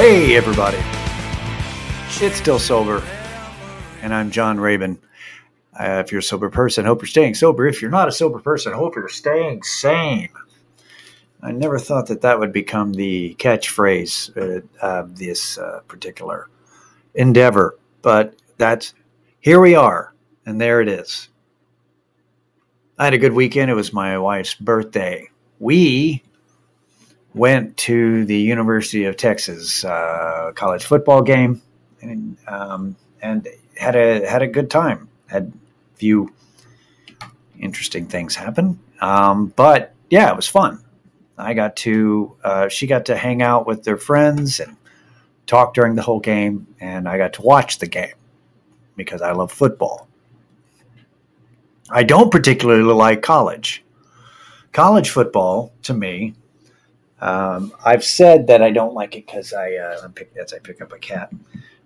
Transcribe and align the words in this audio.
Hey, 0.00 0.34
everybody. 0.34 0.78
It's 2.26 2.38
Still 2.38 2.58
Sober, 2.58 3.04
and 4.00 4.14
I'm 4.14 4.30
John 4.30 4.58
Rabin. 4.58 4.98
Uh, 5.78 6.02
if 6.02 6.10
you're 6.10 6.20
a 6.20 6.22
sober 6.22 6.48
person, 6.48 6.86
hope 6.86 7.02
you're 7.02 7.06
staying 7.06 7.34
sober. 7.34 7.66
If 7.66 7.82
you're 7.82 7.90
not 7.90 8.08
a 8.08 8.12
sober 8.12 8.38
person, 8.38 8.72
hope 8.72 8.96
you're 8.96 9.10
staying 9.10 9.62
sane. 9.62 10.30
I 11.42 11.52
never 11.52 11.78
thought 11.78 12.06
that 12.06 12.22
that 12.22 12.38
would 12.38 12.50
become 12.50 12.94
the 12.94 13.34
catchphrase 13.38 14.38
uh, 14.38 14.62
of 14.80 15.18
this 15.18 15.58
uh, 15.58 15.80
particular 15.86 16.48
endeavor, 17.14 17.78
but 18.00 18.34
that's 18.56 18.94
here 19.40 19.60
we 19.60 19.74
are, 19.74 20.14
and 20.46 20.58
there 20.58 20.80
it 20.80 20.88
is. 20.88 21.28
I 22.98 23.04
had 23.04 23.12
a 23.12 23.18
good 23.18 23.34
weekend. 23.34 23.70
It 23.70 23.74
was 23.74 23.92
my 23.92 24.16
wife's 24.16 24.54
birthday. 24.54 25.28
We 25.58 26.22
went 27.34 27.76
to 27.76 28.24
the 28.24 28.36
University 28.36 29.04
of 29.04 29.16
Texas 29.16 29.84
uh, 29.84 30.52
college 30.54 30.84
football 30.84 31.22
game 31.22 31.62
and 32.00 32.36
um, 32.46 32.96
and 33.22 33.46
had 33.76 33.96
a 33.96 34.28
had 34.28 34.42
a 34.42 34.46
good 34.46 34.70
time. 34.70 35.08
Had 35.26 35.52
a 35.94 35.96
few 35.96 36.32
interesting 37.58 38.06
things 38.06 38.34
happen, 38.34 38.80
um, 39.00 39.52
but 39.54 39.94
yeah, 40.08 40.30
it 40.30 40.36
was 40.36 40.48
fun. 40.48 40.82
I 41.38 41.54
got 41.54 41.76
to 41.76 42.36
uh, 42.42 42.68
she 42.68 42.86
got 42.86 43.06
to 43.06 43.16
hang 43.16 43.42
out 43.42 43.66
with 43.66 43.84
their 43.84 43.96
friends 43.96 44.60
and 44.60 44.76
talk 45.46 45.74
during 45.74 45.94
the 45.94 46.02
whole 46.02 46.20
game, 46.20 46.66
and 46.80 47.08
I 47.08 47.16
got 47.16 47.34
to 47.34 47.42
watch 47.42 47.78
the 47.78 47.86
game 47.86 48.14
because 48.96 49.22
I 49.22 49.32
love 49.32 49.52
football. 49.52 50.08
I 51.90 52.02
don't 52.02 52.30
particularly 52.30 52.82
like 52.82 53.22
college. 53.22 53.82
College 54.72 55.10
football, 55.10 55.72
to 55.82 55.94
me, 55.94 56.34
um, 57.20 57.72
I've 57.84 58.04
said 58.04 58.46
that 58.46 58.62
I 58.62 58.70
don't 58.70 58.94
like 58.94 59.16
it 59.16 59.26
because 59.26 59.52
I 59.52 59.74
uh, 59.74 60.08
pick, 60.08 60.32
I 60.38 60.58
pick 60.58 60.80
up 60.80 60.92
a 60.92 60.98
cat. 60.98 61.32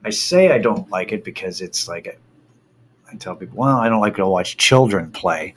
I 0.04 0.10
say 0.10 0.52
I 0.52 0.58
don't 0.58 0.88
like 0.90 1.12
it 1.12 1.24
because 1.24 1.60
it's 1.60 1.88
like 1.88 2.06
a, 2.06 2.14
I 3.10 3.16
tell 3.16 3.34
people, 3.34 3.58
well, 3.58 3.78
I 3.78 3.88
don't 3.88 4.00
like 4.00 4.16
to 4.16 4.26
watch 4.26 4.56
children 4.56 5.10
play. 5.10 5.54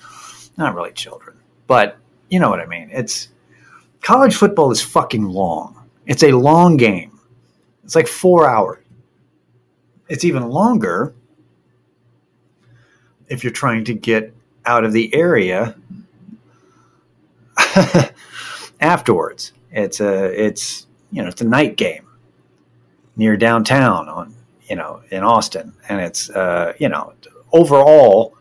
Not 0.57 0.73
really 0.73 0.91
children, 0.93 1.37
but 1.67 1.97
you 2.29 2.39
know 2.39 2.49
what 2.49 2.59
I 2.59 2.65
mean. 2.65 2.89
It's 2.91 3.29
college 4.01 4.35
football 4.35 4.71
is 4.71 4.81
fucking 4.81 5.25
long. 5.25 5.87
It's 6.07 6.23
a 6.23 6.31
long 6.31 6.77
game. 6.77 7.19
It's 7.83 7.95
like 7.95 8.07
four 8.07 8.49
hours. 8.49 8.83
It's 10.09 10.23
even 10.23 10.49
longer 10.49 11.13
if 13.27 13.43
you're 13.43 13.53
trying 13.53 13.83
to 13.85 13.93
get 13.93 14.33
out 14.65 14.85
of 14.85 14.93
the 14.93 15.13
area 15.13 15.75
afterwards. 18.79 19.53
It's 19.71 19.99
a 19.99 20.25
it's 20.45 20.87
you 21.11 21.21
know 21.21 21.27
it's 21.27 21.41
a 21.41 21.45
night 21.47 21.77
game 21.77 22.07
near 23.15 23.35
downtown 23.35 24.07
on 24.07 24.35
you 24.67 24.75
know 24.75 25.01
in 25.11 25.23
Austin, 25.23 25.73
and 25.89 26.01
it's 26.01 26.29
uh, 26.29 26.73
you 26.79 26.89
know 26.89 27.13
overall 27.51 28.35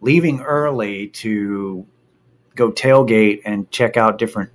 leaving 0.00 0.40
early 0.40 1.08
to 1.08 1.86
go 2.54 2.70
tailgate 2.70 3.42
and 3.44 3.70
check 3.70 3.96
out 3.96 4.18
different 4.18 4.50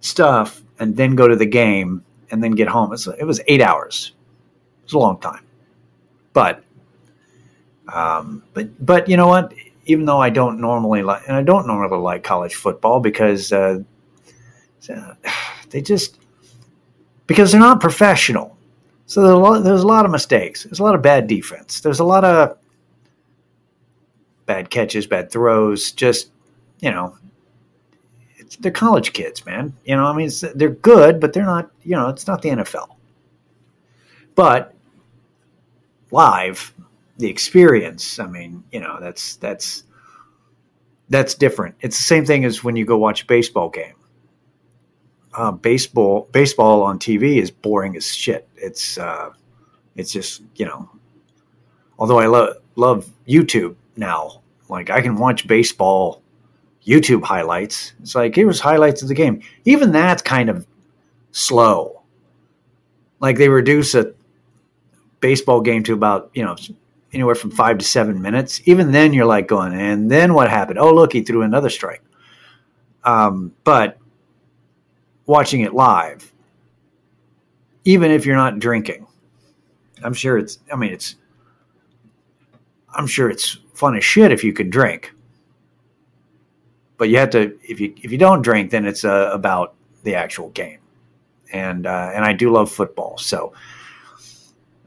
stuff, 0.00 0.62
and 0.78 0.96
then 0.96 1.14
go 1.14 1.28
to 1.28 1.36
the 1.36 1.46
game 1.46 2.04
and 2.30 2.42
then 2.42 2.52
get 2.52 2.68
home. 2.68 2.92
it 2.92 3.24
was 3.24 3.40
eight 3.48 3.60
hours. 3.60 4.12
It 4.80 4.84
was 4.84 4.92
a 4.92 4.98
long 4.98 5.20
time, 5.20 5.44
but 6.32 6.62
um, 7.92 8.42
but 8.54 8.84
but 8.84 9.08
you 9.08 9.16
know 9.16 9.28
what? 9.28 9.54
Even 9.86 10.04
though 10.04 10.20
I 10.20 10.30
don't 10.30 10.60
normally 10.60 11.02
like, 11.02 11.22
and 11.26 11.36
I 11.36 11.42
don't 11.42 11.66
normally 11.66 11.98
like 11.98 12.22
college 12.22 12.54
football 12.54 13.00
because 13.00 13.52
uh, 13.52 13.80
they 15.70 15.80
just 15.80 16.18
because 17.26 17.52
they're 17.52 17.60
not 17.60 17.80
professional. 17.80 18.56
So 19.06 19.22
there's 19.22 19.34
a, 19.34 19.38
lot, 19.38 19.64
there's 19.64 19.82
a 19.82 19.86
lot 19.86 20.04
of 20.04 20.10
mistakes. 20.10 20.64
There's 20.64 20.78
a 20.78 20.84
lot 20.84 20.94
of 20.94 21.02
bad 21.02 21.26
defense. 21.26 21.80
There's 21.80 22.00
a 22.00 22.04
lot 22.04 22.24
of 22.24 22.56
bad 24.46 24.70
catches, 24.70 25.06
bad 25.06 25.30
throws. 25.30 25.92
Just 25.92 26.30
you 26.80 26.90
know, 26.90 27.16
they're 28.60 28.72
college 28.72 29.12
kids, 29.12 29.44
man. 29.46 29.74
You 29.84 29.96
know, 29.96 30.06
I 30.06 30.16
mean, 30.16 30.30
they're 30.54 30.70
good, 30.70 31.20
but 31.20 31.32
they're 31.32 31.44
not. 31.44 31.70
You 31.82 31.96
know, 31.96 32.08
it's 32.08 32.26
not 32.26 32.42
the 32.42 32.50
NFL. 32.50 32.96
But 34.34 34.74
live, 36.10 36.72
the 37.18 37.28
experience. 37.28 38.18
I 38.18 38.26
mean, 38.26 38.64
you 38.72 38.80
know, 38.80 38.98
that's 39.00 39.36
that's 39.36 39.84
that's 41.08 41.34
different. 41.34 41.74
It's 41.80 41.96
the 41.96 42.04
same 42.04 42.24
thing 42.24 42.44
as 42.44 42.64
when 42.64 42.76
you 42.76 42.84
go 42.84 42.96
watch 42.96 43.22
a 43.22 43.26
baseball 43.26 43.68
game. 43.68 43.94
Uh, 45.32 45.52
baseball 45.52 46.28
baseball 46.32 46.82
on 46.82 46.98
TV 46.98 47.40
is 47.40 47.50
boring 47.50 47.96
as 47.96 48.12
shit. 48.12 48.48
It's 48.56 48.98
uh, 48.98 49.30
it's 49.96 50.12
just 50.12 50.42
you 50.56 50.66
know. 50.66 50.90
Although 51.98 52.18
I 52.18 52.26
love 52.26 52.56
love 52.76 53.08
YouTube 53.28 53.76
now, 53.96 54.42
like 54.68 54.90
I 54.90 55.00
can 55.00 55.16
watch 55.16 55.46
baseball 55.46 56.22
YouTube 56.84 57.22
highlights. 57.22 57.92
It's 58.00 58.14
like 58.14 58.34
here's 58.34 58.58
highlights 58.58 59.02
of 59.02 59.08
the 59.08 59.14
game. 59.14 59.42
Even 59.64 59.92
that's 59.92 60.22
kind 60.22 60.50
of 60.50 60.66
slow. 61.32 62.02
Like 63.20 63.36
they 63.36 63.48
reduce 63.48 63.94
a 63.94 64.14
baseball 65.20 65.60
game 65.60 65.82
to 65.84 65.92
about 65.92 66.30
you 66.34 66.44
know 66.44 66.56
anywhere 67.12 67.34
from 67.34 67.50
five 67.50 67.78
to 67.78 67.84
seven 67.84 68.20
minutes. 68.20 68.60
Even 68.64 68.92
then, 68.92 69.12
you're 69.12 69.26
like 69.26 69.46
going, 69.46 69.74
and 69.74 70.10
then 70.10 70.34
what 70.34 70.50
happened? 70.50 70.78
Oh, 70.78 70.92
look, 70.92 71.12
he 71.12 71.22
threw 71.22 71.42
another 71.42 71.70
strike. 71.70 72.02
Um, 73.04 73.52
but 73.64 73.98
watching 75.30 75.60
it 75.60 75.72
live, 75.72 76.32
even 77.84 78.10
if 78.10 78.26
you're 78.26 78.36
not 78.36 78.58
drinking, 78.58 79.06
I'm 80.02 80.12
sure 80.12 80.36
it's. 80.36 80.58
I 80.72 80.76
mean, 80.76 80.92
it's. 80.92 81.16
I'm 82.92 83.06
sure 83.06 83.30
it's 83.30 83.58
fun 83.72 83.96
as 83.96 84.04
shit 84.04 84.32
if 84.32 84.42
you 84.42 84.52
can 84.52 84.68
drink. 84.68 85.14
But 86.98 87.08
you 87.08 87.18
have 87.18 87.30
to. 87.30 87.56
If 87.62 87.80
you 87.80 87.94
if 88.02 88.10
you 88.10 88.18
don't 88.18 88.42
drink, 88.42 88.70
then 88.70 88.84
it's 88.84 89.04
uh, 89.04 89.30
about 89.32 89.74
the 90.02 90.16
actual 90.16 90.50
game, 90.50 90.80
and 91.52 91.86
uh, 91.86 92.10
and 92.12 92.24
I 92.24 92.32
do 92.32 92.50
love 92.52 92.70
football, 92.70 93.16
so. 93.16 93.52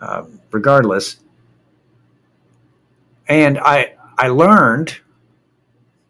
Um, 0.02 0.42
regardless, 0.52 1.22
and 3.30 3.58
I 3.58 3.96
I 4.18 4.28
learned 4.28 5.00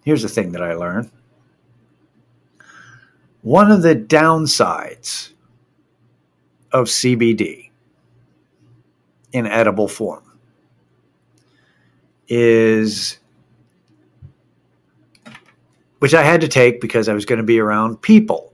here's 0.03 0.23
the 0.23 0.29
thing 0.29 0.51
that 0.53 0.63
I 0.63 0.73
learned. 0.73 1.11
One 3.43 3.71
of 3.71 3.81
the 3.81 3.93
downsides 3.93 5.33
of 6.71 6.87
CBD 6.87 7.69
in 9.33 9.45
edible 9.45 9.89
form 9.89 10.23
is 12.29 13.19
which 15.99 16.13
I 16.13 16.23
had 16.23 16.41
to 16.41 16.47
take 16.47 16.79
because 16.79 17.07
I 17.09 17.13
was 17.13 17.25
going 17.25 17.37
to 17.37 17.43
be 17.43 17.59
around 17.59 18.01
people. 18.01 18.53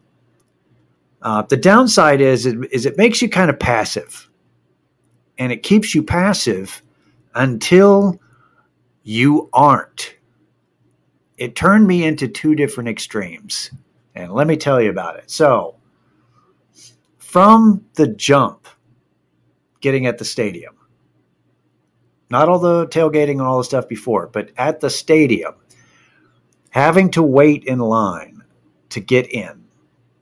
Uh, 1.22 1.44
the 1.44 1.58
downside 1.58 2.22
is, 2.22 2.46
is 2.46 2.86
it 2.86 2.98
makes 2.98 3.22
you 3.22 3.30
kind 3.30 3.50
of 3.50 3.60
passive, 3.60 4.30
and 5.38 5.52
it 5.52 5.64
keeps 5.64 5.94
you 5.94 6.02
passive 6.02 6.82
until 7.36 8.20
you 9.04 9.50
aren't. 9.54 10.16
It 11.38 11.56
turned 11.56 11.88
me 11.88 12.04
into 12.04 12.28
two 12.28 12.56
different 12.56 12.90
extremes. 12.90 13.72
And 14.16 14.34
let 14.34 14.48
me 14.48 14.58
tell 14.58 14.82
you 14.82 14.90
about 14.90 15.18
it. 15.18 15.30
So, 15.32 15.76
from 17.18 17.86
the 17.96 18.08
jump, 18.08 18.68
getting 19.82 20.06
at 20.06 20.18
the 20.18 20.26
stadium, 20.26 20.76
not 22.30 22.50
all 22.50 22.60
the 22.60 22.88
tailgating 22.88 23.34
and 23.34 23.42
all 23.42 23.58
the 23.60 23.64
stuff 23.64 23.88
before, 23.88 24.28
but 24.28 24.52
at 24.58 24.80
the 24.82 24.90
stadium, 24.90 25.56
having 26.70 27.12
to 27.12 27.24
wait 27.24 27.64
in 27.66 27.80
line 27.80 28.44
to 28.90 29.00
get 29.00 29.32
in, 29.32 29.66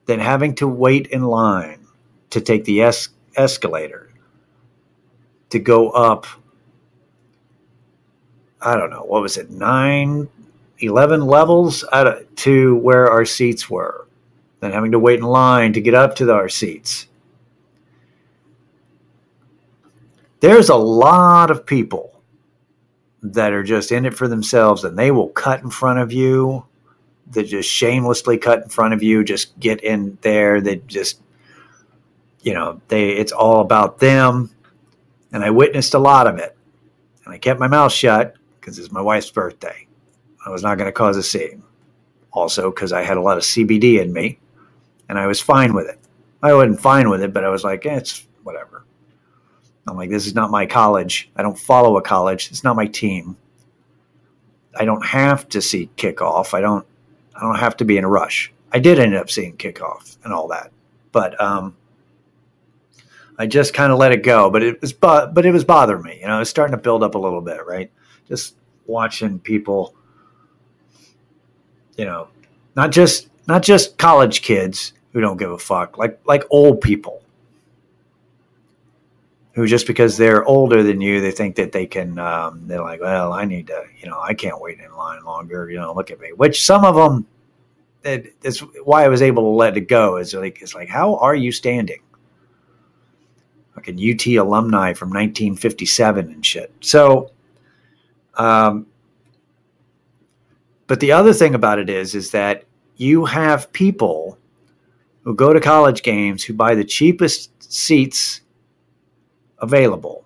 then 0.06 0.20
having 0.20 0.54
to 0.56 0.68
wait 0.68 1.06
in 1.08 1.24
line 1.24 1.86
to 2.30 2.40
take 2.40 2.64
the 2.64 2.82
es- 2.82 3.08
escalator 3.36 4.10
to 5.50 5.58
go 5.58 5.90
up 5.90 6.26
I 8.60 8.76
don't 8.76 8.90
know, 8.90 9.04
what 9.04 9.22
was 9.22 9.36
it, 9.36 9.50
nine, 9.50 10.28
11 10.80 11.22
levels 11.22 11.84
to 12.36 12.76
where 12.76 13.10
our 13.10 13.24
seats 13.24 13.68
were, 13.68 14.06
then 14.60 14.72
having 14.72 14.92
to 14.92 14.98
wait 14.98 15.18
in 15.18 15.24
line 15.24 15.72
to 15.72 15.80
get 15.80 15.94
up 15.94 16.14
to 16.16 16.32
our 16.32 16.48
seats. 16.48 17.08
There's 20.40 20.68
a 20.68 20.76
lot 20.76 21.50
of 21.50 21.66
people 21.66 22.22
that 23.22 23.52
are 23.52 23.64
just 23.64 23.90
in 23.90 24.06
it 24.06 24.14
for 24.14 24.28
themselves 24.28 24.84
and 24.84 24.96
they 24.96 25.10
will 25.10 25.30
cut 25.30 25.62
in 25.62 25.70
front 25.70 25.98
of 25.98 26.12
you. 26.12 26.64
They 27.30 27.42
just 27.42 27.68
shamelessly 27.68 28.38
cut 28.38 28.62
in 28.62 28.68
front 28.68 28.94
of 28.94 29.02
you, 29.02 29.24
just 29.24 29.58
get 29.58 29.82
in 29.82 30.16
there. 30.22 30.60
They 30.60 30.76
just, 30.86 31.20
you 32.42 32.54
know, 32.54 32.80
they 32.86 33.10
it's 33.10 33.32
all 33.32 33.60
about 33.60 33.98
them. 33.98 34.50
And 35.32 35.44
I 35.44 35.50
witnessed 35.50 35.94
a 35.94 35.98
lot 35.98 36.28
of 36.28 36.38
it. 36.38 36.56
And 37.24 37.34
I 37.34 37.38
kept 37.38 37.58
my 37.58 37.68
mouth 37.68 37.92
shut 37.92 38.36
because 38.60 38.78
it's 38.78 38.92
my 38.92 39.02
wife's 39.02 39.30
birthday. 39.30 39.87
I 40.44 40.50
was 40.50 40.62
not 40.62 40.78
going 40.78 40.86
to 40.88 40.92
cause 40.92 41.16
a 41.16 41.22
scene. 41.22 41.62
Also, 42.32 42.70
because 42.70 42.92
I 42.92 43.02
had 43.02 43.16
a 43.16 43.22
lot 43.22 43.38
of 43.38 43.42
CBD 43.42 44.00
in 44.00 44.12
me, 44.12 44.38
and 45.08 45.18
I 45.18 45.26
was 45.26 45.40
fine 45.40 45.74
with 45.74 45.88
it. 45.88 45.98
I 46.42 46.52
wasn't 46.54 46.80
fine 46.80 47.08
with 47.10 47.22
it, 47.22 47.32
but 47.32 47.44
I 47.44 47.48
was 47.48 47.64
like, 47.64 47.84
eh, 47.86 47.96
it's 47.96 48.26
whatever. 48.42 48.84
I'm 49.88 49.96
like, 49.96 50.10
this 50.10 50.26
is 50.26 50.34
not 50.34 50.50
my 50.50 50.66
college. 50.66 51.30
I 51.36 51.42
don't 51.42 51.58
follow 51.58 51.96
a 51.96 52.02
college. 52.02 52.50
It's 52.50 52.62
not 52.62 52.76
my 52.76 52.86
team. 52.86 53.36
I 54.78 54.84
don't 54.84 55.04
have 55.04 55.48
to 55.50 55.62
see 55.62 55.90
kickoff. 55.96 56.54
I 56.54 56.60
don't. 56.60 56.86
I 57.34 57.40
don't 57.40 57.58
have 57.58 57.76
to 57.78 57.84
be 57.84 57.96
in 57.96 58.04
a 58.04 58.08
rush. 58.08 58.52
I 58.72 58.80
did 58.80 58.98
end 58.98 59.14
up 59.14 59.30
seeing 59.30 59.56
kickoff 59.56 60.18
and 60.24 60.32
all 60.32 60.48
that, 60.48 60.72
but 61.12 61.40
um, 61.40 61.76
I 63.38 63.46
just 63.46 63.72
kind 63.74 63.92
of 63.92 63.98
let 63.98 64.12
it 64.12 64.22
go. 64.22 64.50
But 64.50 64.62
it 64.62 64.80
was, 64.80 64.92
but 64.92 65.34
but 65.34 65.46
it 65.46 65.52
was 65.52 65.64
bothering 65.64 66.02
me. 66.02 66.18
You 66.20 66.26
know, 66.26 66.40
it's 66.40 66.50
starting 66.50 66.76
to 66.76 66.82
build 66.82 67.02
up 67.02 67.14
a 67.14 67.18
little 67.18 67.40
bit, 67.40 67.66
right? 67.66 67.90
Just 68.28 68.56
watching 68.86 69.38
people, 69.38 69.94
you 71.98 72.06
know, 72.06 72.28
not 72.76 72.90
just 72.90 73.28
not 73.46 73.62
just 73.62 73.98
college 73.98 74.40
kids 74.40 74.94
who 75.12 75.20
don't 75.20 75.36
give 75.36 75.50
a 75.50 75.58
fuck, 75.58 75.98
like 75.98 76.18
like 76.24 76.44
old 76.50 76.80
people 76.80 77.22
who 79.58 79.66
just 79.66 79.88
because 79.88 80.16
they're 80.16 80.44
older 80.44 80.84
than 80.84 81.00
you, 81.00 81.20
they 81.20 81.32
think 81.32 81.56
that 81.56 81.72
they 81.72 81.84
can. 81.84 82.16
Um, 82.16 82.68
they're 82.68 82.80
like, 82.80 83.00
well, 83.00 83.32
I 83.32 83.44
need 83.44 83.66
to, 83.66 83.86
you 84.00 84.08
know, 84.08 84.20
I 84.20 84.32
can't 84.32 84.60
wait 84.60 84.78
in 84.78 84.94
line 84.94 85.24
longer. 85.24 85.68
You 85.68 85.78
know, 85.78 85.92
look 85.92 86.12
at 86.12 86.20
me. 86.20 86.32
Which 86.32 86.64
some 86.64 86.84
of 86.84 86.94
them, 86.94 87.26
it, 88.04 88.40
that's 88.40 88.60
why 88.84 89.04
I 89.04 89.08
was 89.08 89.20
able 89.20 89.42
to 89.42 89.48
let 89.48 89.76
it 89.76 89.88
go. 89.88 90.18
Is 90.18 90.32
like, 90.32 90.62
it's 90.62 90.76
like, 90.76 90.88
how 90.88 91.16
are 91.16 91.34
you 91.34 91.50
standing? 91.50 92.00
Like 93.74 93.88
a 93.88 93.92
UT 93.92 94.24
alumni 94.36 94.92
from 94.92 95.08
1957 95.08 96.30
and 96.30 96.46
shit. 96.46 96.72
So, 96.80 97.32
um, 98.34 98.86
but 100.88 101.00
the 101.00 101.12
other 101.12 101.34
thing 101.34 101.54
about 101.54 101.78
it 101.78 101.88
is, 101.88 102.14
is 102.14 102.32
that 102.32 102.64
you 102.96 103.26
have 103.26 103.72
people 103.72 104.38
who 105.22 105.34
go 105.34 105.52
to 105.52 105.60
college 105.60 106.02
games 106.02 106.42
who 106.42 106.54
buy 106.54 106.74
the 106.74 106.84
cheapest 106.84 107.50
seats 107.72 108.40
available. 109.58 110.24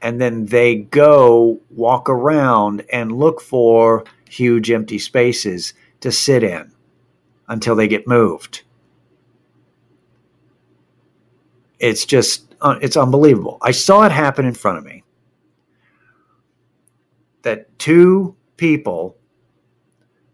And 0.00 0.20
then 0.20 0.46
they 0.46 0.76
go 0.76 1.60
walk 1.70 2.08
around 2.08 2.84
and 2.92 3.10
look 3.10 3.40
for 3.40 4.04
huge 4.28 4.70
empty 4.70 4.98
spaces 4.98 5.74
to 6.00 6.12
sit 6.12 6.44
in 6.44 6.70
until 7.48 7.74
they 7.74 7.88
get 7.88 8.06
moved. 8.06 8.62
It's 11.80 12.04
just, 12.04 12.54
uh, 12.60 12.78
it's 12.80 12.96
unbelievable. 12.96 13.58
I 13.60 13.72
saw 13.72 14.04
it 14.06 14.12
happen 14.12 14.46
in 14.46 14.54
front 14.54 14.78
of 14.78 14.84
me. 14.84 15.02
That 17.42 17.76
two 17.80 18.36
people 18.56 19.16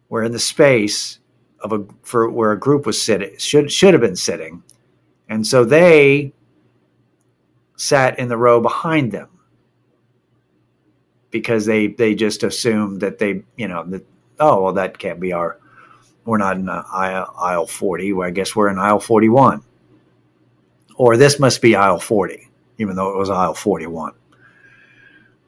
were 0.09 0.23
in 0.23 0.32
the 0.32 0.38
space 0.38 1.19
of 1.61 1.73
a 1.73 1.85
for 2.03 2.31
where 2.31 2.53
a 2.53 2.59
group 2.59 2.87
was 2.87 3.00
sitting 3.00 3.37
should 3.38 3.70
should 3.70 3.94
have 3.94 4.00
been 4.00 4.17
sitting, 4.17 4.62
and 5.29 5.47
so 5.47 5.65
they 5.65 6.32
sat 7.76 8.19
in 8.19 8.29
the 8.29 8.37
row 8.37 8.61
behind 8.61 9.12
them 9.12 9.29
because 11.31 11.67
they 11.67 11.88
they 11.88 12.15
just 12.15 12.43
assumed 12.43 13.00
that 13.00 13.19
they 13.19 13.43
you 13.56 13.69
know 13.69 13.85
that 13.85 14.05
oh 14.41 14.62
well 14.62 14.73
that 14.73 14.99
can't 14.99 15.20
be 15.20 15.32
our 15.32 15.59
we're 16.25 16.38
not 16.38 16.56
in 16.56 16.69
aisle, 16.69 17.32
aisle 17.38 17.67
40 17.67 18.12
well, 18.12 18.26
i 18.26 18.31
guess 18.31 18.56
we're 18.56 18.69
in 18.69 18.79
aisle 18.79 19.00
41 19.00 19.62
or 20.97 21.17
this 21.17 21.38
must 21.38 21.62
be 21.62 21.76
aisle 21.76 22.00
40 22.00 22.49
even 22.79 22.97
though 22.97 23.12
it 23.12 23.17
was 23.17 23.31
aisle 23.31 23.55
41 23.55 24.12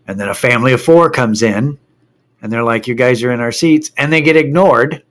and 0.07 0.21
then 0.21 0.29
a 0.29 0.35
family 0.35 0.73
of 0.73 0.83
four 0.83 1.11
comes 1.11 1.43
in 1.43 1.79
and 2.43 2.53
they're 2.53 2.65
like 2.65 2.87
you 2.87 2.95
guys 2.95 3.23
are 3.23 3.33
in 3.33 3.41
our 3.41 3.53
seats 3.53 3.91
and 3.97 4.13
they 4.13 4.23
get 4.23 4.37
ignored 4.37 5.03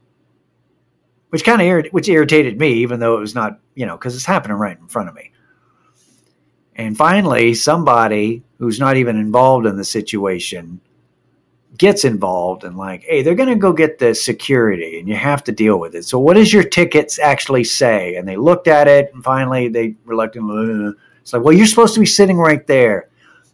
which 1.29 1.43
kind 1.43 1.61
of 1.61 1.91
which 1.91 2.09
irritated 2.09 2.57
me 2.57 2.73
even 2.73 2.99
though 2.99 3.17
it 3.17 3.21
was 3.21 3.35
not 3.35 3.59
you 3.75 3.85
know 3.85 3.97
because 3.97 4.15
it's 4.15 4.25
happening 4.25 4.57
right 4.57 4.79
in 4.79 4.87
front 4.87 5.09
of 5.09 5.15
me 5.15 5.31
and 6.79 6.95
finally, 6.95 7.55
somebody 7.55 8.41
who's 8.57 8.79
not 8.79 8.95
even 8.95 9.17
involved 9.17 9.65
in 9.65 9.75
the 9.75 9.83
situation 9.83 10.79
gets 11.77 12.05
involved 12.05 12.63
and 12.63 12.77
like, 12.77 13.03
hey, 13.03 13.21
they're 13.21 13.35
going 13.35 13.49
to 13.49 13.55
go 13.55 13.73
get 13.73 13.99
the 13.99 14.15
security 14.15 14.97
and 14.97 15.05
you 15.05 15.15
have 15.15 15.43
to 15.43 15.51
deal 15.51 15.77
with 15.77 15.93
it. 15.93 16.05
So 16.05 16.19
what 16.19 16.35
does 16.35 16.53
your 16.53 16.63
tickets 16.63 17.19
actually 17.19 17.65
say? 17.65 18.15
And 18.15 18.25
they 18.25 18.37
looked 18.37 18.69
at 18.69 18.87
it 18.87 19.13
and 19.13 19.21
finally 19.21 19.67
they 19.67 19.95
reluctantly, 20.05 20.93
it's 21.21 21.33
like, 21.33 21.43
well, 21.43 21.53
you're 21.53 21.67
supposed 21.67 21.95
to 21.95 21.99
be 21.99 22.05
sitting 22.05 22.37
right 22.37 22.65
there. 22.65 23.09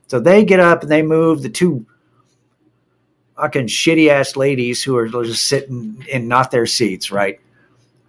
So 0.05 0.19
they 0.19 0.45
get 0.45 0.59
up 0.59 0.83
and 0.83 0.91
they 0.91 1.01
move 1.01 1.41
the 1.41 1.49
two 1.49 1.83
fucking 3.35 3.67
shitty 3.67 4.09
ass 4.09 4.35
ladies 4.35 4.83
who 4.83 4.95
are 4.95 5.07
just 5.07 5.47
sitting 5.47 6.05
in 6.09 6.27
not 6.27 6.51
their 6.51 6.65
seats, 6.65 7.11
right? 7.11 7.39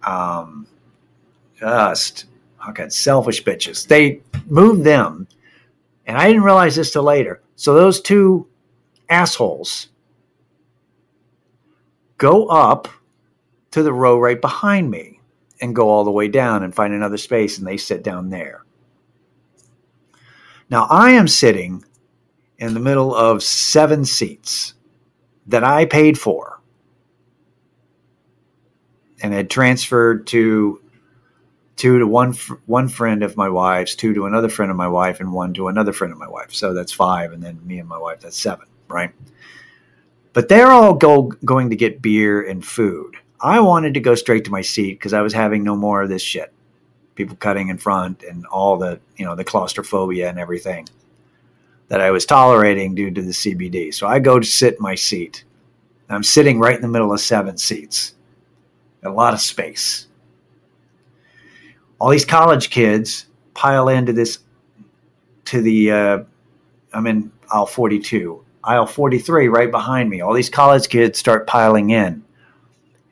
Um, 0.03 0.67
just 1.59 2.25
fucking 2.63 2.89
selfish 2.89 3.43
bitches. 3.43 3.87
They 3.87 4.21
moved 4.47 4.83
them, 4.83 5.27
and 6.05 6.17
I 6.17 6.27
didn't 6.27 6.43
realize 6.43 6.75
this 6.75 6.91
till 6.91 7.03
later. 7.03 7.41
So 7.55 7.73
those 7.73 8.01
two 8.01 8.47
assholes 9.09 9.89
go 12.17 12.47
up 12.47 12.87
to 13.71 13.83
the 13.83 13.93
row 13.93 14.19
right 14.19 14.39
behind 14.39 14.89
me 14.89 15.19
and 15.59 15.75
go 15.75 15.89
all 15.89 16.03
the 16.03 16.11
way 16.11 16.27
down 16.27 16.63
and 16.63 16.73
find 16.73 16.93
another 16.93 17.17
space, 17.17 17.57
and 17.57 17.67
they 17.67 17.77
sit 17.77 18.03
down 18.03 18.29
there. 18.29 18.63
Now 20.69 20.87
I 20.89 21.11
am 21.11 21.27
sitting 21.27 21.83
in 22.59 22.73
the 22.73 22.79
middle 22.79 23.15
of 23.15 23.43
seven 23.43 24.05
seats 24.05 24.73
that 25.47 25.63
I 25.63 25.85
paid 25.85 26.19
for 26.19 26.59
and 29.21 29.33
had 29.33 29.49
transferred 29.49 30.27
to 30.27 30.81
two 31.75 31.99
to 31.99 32.07
one 32.07 32.33
one 32.65 32.89
friend 32.89 33.23
of 33.23 33.37
my 33.37 33.49
wife's, 33.49 33.95
two 33.95 34.13
to 34.13 34.25
another 34.25 34.49
friend 34.49 34.71
of 34.71 34.77
my 34.77 34.87
wife, 34.87 35.19
and 35.19 35.31
one 35.31 35.53
to 35.53 35.67
another 35.67 35.93
friend 35.93 36.11
of 36.11 36.19
my 36.19 36.27
wife. 36.27 36.53
So 36.53 36.73
that's 36.73 36.91
five, 36.91 37.31
and 37.31 37.41
then 37.41 37.65
me 37.65 37.79
and 37.79 37.87
my 37.87 37.97
wife, 37.97 38.21
that's 38.21 38.37
seven, 38.37 38.67
right? 38.87 39.11
But 40.33 40.49
they're 40.49 40.71
all 40.71 40.93
go, 40.93 41.23
going 41.45 41.69
to 41.71 41.75
get 41.75 42.01
beer 42.01 42.47
and 42.47 42.63
food. 42.63 43.15
I 43.39 43.59
wanted 43.59 43.93
to 43.95 43.99
go 43.99 44.15
straight 44.15 44.45
to 44.45 44.51
my 44.51 44.61
seat 44.61 44.93
because 44.93 45.13
I 45.13 45.21
was 45.21 45.33
having 45.33 45.63
no 45.63 45.75
more 45.75 46.03
of 46.03 46.09
this 46.09 46.21
shit. 46.21 46.53
People 47.15 47.35
cutting 47.35 47.69
in 47.69 47.77
front 47.77 48.23
and 48.23 48.45
all 48.47 48.77
the 48.77 48.99
you 49.15 49.25
know 49.25 49.35
the 49.35 49.43
claustrophobia 49.43 50.29
and 50.29 50.37
everything 50.37 50.87
that 51.87 52.01
I 52.01 52.11
was 52.11 52.25
tolerating 52.25 52.95
due 52.95 53.11
to 53.11 53.21
the 53.21 53.31
CBD. 53.31 53.93
So 53.93 54.07
I 54.07 54.19
go 54.19 54.39
to 54.39 54.45
sit 54.45 54.75
in 54.75 54.81
my 54.81 54.95
seat. 54.95 55.43
I'm 56.09 56.23
sitting 56.23 56.59
right 56.59 56.75
in 56.75 56.81
the 56.81 56.87
middle 56.87 57.13
of 57.13 57.19
seven 57.19 57.57
seats, 57.57 58.15
a 59.03 59.09
lot 59.09 59.33
of 59.33 59.41
space 59.41 60.07
all 61.99 62.09
these 62.09 62.25
college 62.25 62.69
kids 62.69 63.27
pile 63.53 63.89
into 63.89 64.13
this 64.13 64.39
to 65.45 65.61
the 65.61 65.91
uh, 65.91 66.19
I'm 66.93 67.07
in 67.07 67.31
aisle 67.51 67.65
42, 67.65 68.43
aisle 68.63 68.85
43 68.85 69.47
right 69.47 69.71
behind 69.71 70.09
me. 70.09 70.21
All 70.21 70.33
these 70.33 70.49
college 70.49 70.89
kids 70.89 71.17
start 71.17 71.47
piling 71.47 71.89
in, 71.89 72.23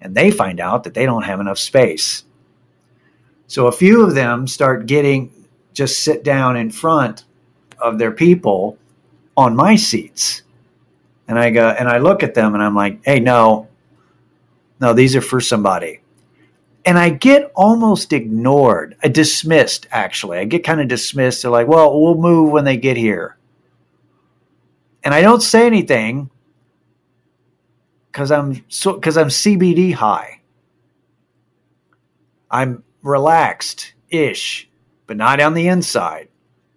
and 0.01 0.15
they 0.15 0.31
find 0.31 0.59
out 0.59 0.83
that 0.83 0.93
they 0.93 1.05
don't 1.05 1.23
have 1.23 1.39
enough 1.39 1.57
space. 1.57 2.23
So 3.47 3.67
a 3.67 3.71
few 3.71 4.03
of 4.03 4.15
them 4.15 4.47
start 4.47 4.85
getting 4.85 5.31
just 5.73 6.03
sit 6.03 6.23
down 6.23 6.55
in 6.57 6.71
front 6.71 7.25
of 7.79 7.97
their 7.97 8.11
people 8.11 8.77
on 9.37 9.55
my 9.55 9.75
seats. 9.75 10.43
And 11.27 11.39
I 11.39 11.49
go 11.49 11.69
and 11.69 11.89
I 11.89 11.97
look 11.97 12.23
at 12.23 12.33
them 12.33 12.53
and 12.53 12.63
I'm 12.63 12.75
like, 12.75 12.99
"Hey, 13.03 13.19
no. 13.19 13.67
No, 14.79 14.93
these 14.93 15.15
are 15.15 15.21
for 15.21 15.41
somebody." 15.41 16.01
and 16.85 16.99
I 16.99 17.09
get 17.09 17.51
almost 17.55 18.13
ignored, 18.13 18.95
I 19.03 19.07
uh, 19.07 19.09
dismissed 19.09 19.87
actually. 19.91 20.37
I 20.37 20.45
get 20.45 20.63
kind 20.63 20.79
of 20.79 20.87
dismissed. 20.87 21.41
They're 21.41 21.51
like, 21.51 21.67
"Well, 21.67 21.99
we'll 21.99 22.15
move 22.15 22.51
when 22.51 22.63
they 22.63 22.77
get 22.77 22.95
here," 22.95 23.37
and 25.03 25.13
I 25.13 25.21
don't 25.21 25.41
say 25.41 25.65
anything 25.65 26.29
because 28.11 28.31
I'm 28.31 28.63
so 28.67 28.93
because 28.93 29.17
I'm 29.17 29.27
CBD 29.27 29.93
high. 29.93 30.41
I'm 32.51 32.83
relaxed 33.01 33.93
ish, 34.09 34.69
but 35.07 35.17
not 35.17 35.41
on 35.41 35.55
the 35.55 35.67
inside. 35.67 36.29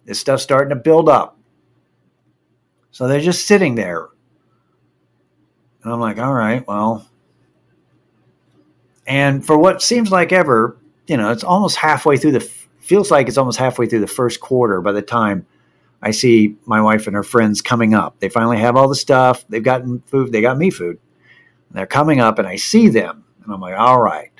This 0.08 0.18
stuff's 0.18 0.42
starting 0.42 0.70
to 0.70 0.76
build 0.76 1.06
up. 1.06 1.36
So 2.92 3.06
they're 3.06 3.20
just 3.20 3.46
sitting 3.46 3.74
there. 3.74 4.08
And 5.82 5.92
I'm 5.92 6.00
like, 6.00 6.18
all 6.18 6.32
right, 6.32 6.66
well, 6.66 7.06
and 9.06 9.44
for 9.44 9.58
what 9.58 9.82
seems 9.82 10.10
like 10.10 10.32
ever, 10.32 10.78
you 11.06 11.18
know, 11.18 11.30
it's 11.30 11.44
almost 11.44 11.76
halfway 11.76 12.16
through 12.16 12.32
the 12.32 12.40
feels 12.80 13.10
like 13.10 13.28
it's 13.28 13.36
almost 13.36 13.58
halfway 13.58 13.86
through 13.86 14.00
the 14.00 14.06
first 14.06 14.40
quarter 14.40 14.80
by 14.80 14.92
the 14.92 15.02
time 15.02 15.46
I 16.00 16.10
see 16.12 16.56
my 16.64 16.80
wife 16.80 17.06
and 17.06 17.14
her 17.14 17.22
friends 17.22 17.60
coming 17.60 17.92
up. 17.92 18.18
They 18.18 18.30
finally 18.30 18.58
have 18.58 18.76
all 18.76 18.88
the 18.88 18.94
stuff. 18.94 19.44
They've 19.50 19.62
gotten 19.62 20.00
food. 20.06 20.32
They 20.32 20.40
got 20.40 20.56
me 20.56 20.70
food. 20.70 20.98
they're 21.70 21.86
coming 21.86 22.18
up, 22.18 22.38
and 22.38 22.48
I 22.48 22.56
see 22.56 22.88
them, 22.88 23.24
and 23.44 23.52
I'm 23.52 23.60
like, 23.60 23.78
all 23.78 24.00
right, 24.00 24.32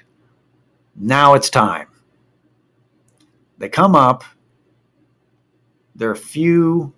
now 0.96 1.34
it's 1.34 1.50
time. 1.50 1.88
They 3.58 3.68
come 3.68 3.94
up. 3.94 4.24
There 5.98 6.10
are 6.10 6.14
a 6.14 6.16
few 6.16 6.94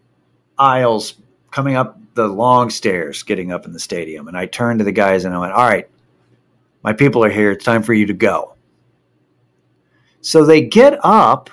aisles 0.58 1.14
coming 1.52 1.76
up 1.76 1.98
the 2.14 2.28
long 2.28 2.70
stairs 2.70 3.24
getting 3.24 3.52
up 3.52 3.66
in 3.66 3.72
the 3.72 3.80
stadium. 3.80 4.28
And 4.28 4.36
I 4.38 4.46
turned 4.46 4.80
to 4.80 4.84
the 4.86 4.92
guys 4.92 5.24
and 5.26 5.34
I 5.34 5.38
went, 5.40 5.54
all 5.54 5.68
right, 5.68 5.88
my 6.84 6.92
people 6.94 7.24
are 7.24 7.30
here. 7.30 7.52
It's 7.52 7.64
time 7.64 7.82
for 7.84 7.94
you 7.94 8.06
to 8.06 8.14
go. 8.14 8.56
So 10.22 10.46
they 10.46 10.62
get 10.62 10.98
up 11.04 11.50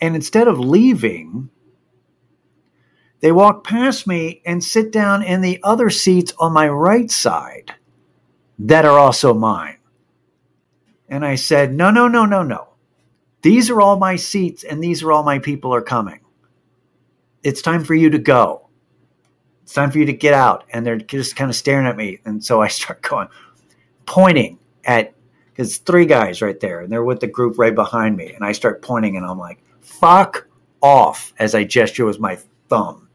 And 0.00 0.14
instead 0.16 0.48
of 0.48 0.60
leaving, 0.60 1.50
they 3.20 3.32
walk 3.32 3.64
past 3.64 4.06
me 4.06 4.42
and 4.46 4.64
sit 4.64 4.92
down 4.92 5.22
in 5.22 5.42
the 5.42 5.60
other 5.62 5.90
seats 5.90 6.32
on 6.38 6.52
my 6.52 6.68
right 6.68 7.10
side 7.10 7.74
that 8.58 8.84
are 8.84 8.98
also 8.98 9.34
mine. 9.34 9.78
And 11.08 11.24
I 11.24 11.36
said, 11.36 11.74
No, 11.74 11.90
no, 11.90 12.08
no, 12.08 12.26
no, 12.26 12.42
no. 12.42 12.70
These 13.42 13.70
are 13.70 13.80
all 13.80 13.98
my 13.98 14.16
seats 14.16 14.64
and 14.64 14.82
these 14.82 15.02
are 15.02 15.12
all 15.12 15.24
my 15.24 15.38
people 15.38 15.74
are 15.74 15.82
coming. 15.82 16.20
It's 17.44 17.62
time 17.62 17.84
for 17.84 17.94
you 17.94 18.10
to 18.10 18.18
go. 18.18 18.68
It's 19.62 19.74
time 19.74 19.90
for 19.90 19.98
you 19.98 20.06
to 20.06 20.12
get 20.12 20.34
out. 20.34 20.64
And 20.72 20.84
they're 20.84 20.96
just 20.96 21.36
kind 21.36 21.50
of 21.50 21.56
staring 21.56 21.86
at 21.86 21.96
me. 21.96 22.18
And 22.24 22.44
so 22.44 22.60
I 22.60 22.68
start 22.68 23.02
going, 23.02 23.28
pointing 24.06 24.58
at, 24.84 25.14
because 25.50 25.76
three 25.76 26.06
guys 26.06 26.42
right 26.42 26.58
there, 26.58 26.80
and 26.80 26.90
they're 26.90 27.04
with 27.04 27.20
the 27.20 27.28
group 27.28 27.58
right 27.58 27.74
behind 27.74 28.16
me. 28.16 28.32
And 28.32 28.44
I 28.44 28.52
start 28.52 28.82
pointing 28.82 29.16
and 29.16 29.24
I'm 29.24 29.38
like, 29.38 29.62
fuck 29.80 30.48
off 30.82 31.32
as 31.38 31.54
I 31.54 31.64
gesture 31.64 32.04
with 32.04 32.18
my 32.18 32.36
thumb. 32.68 33.08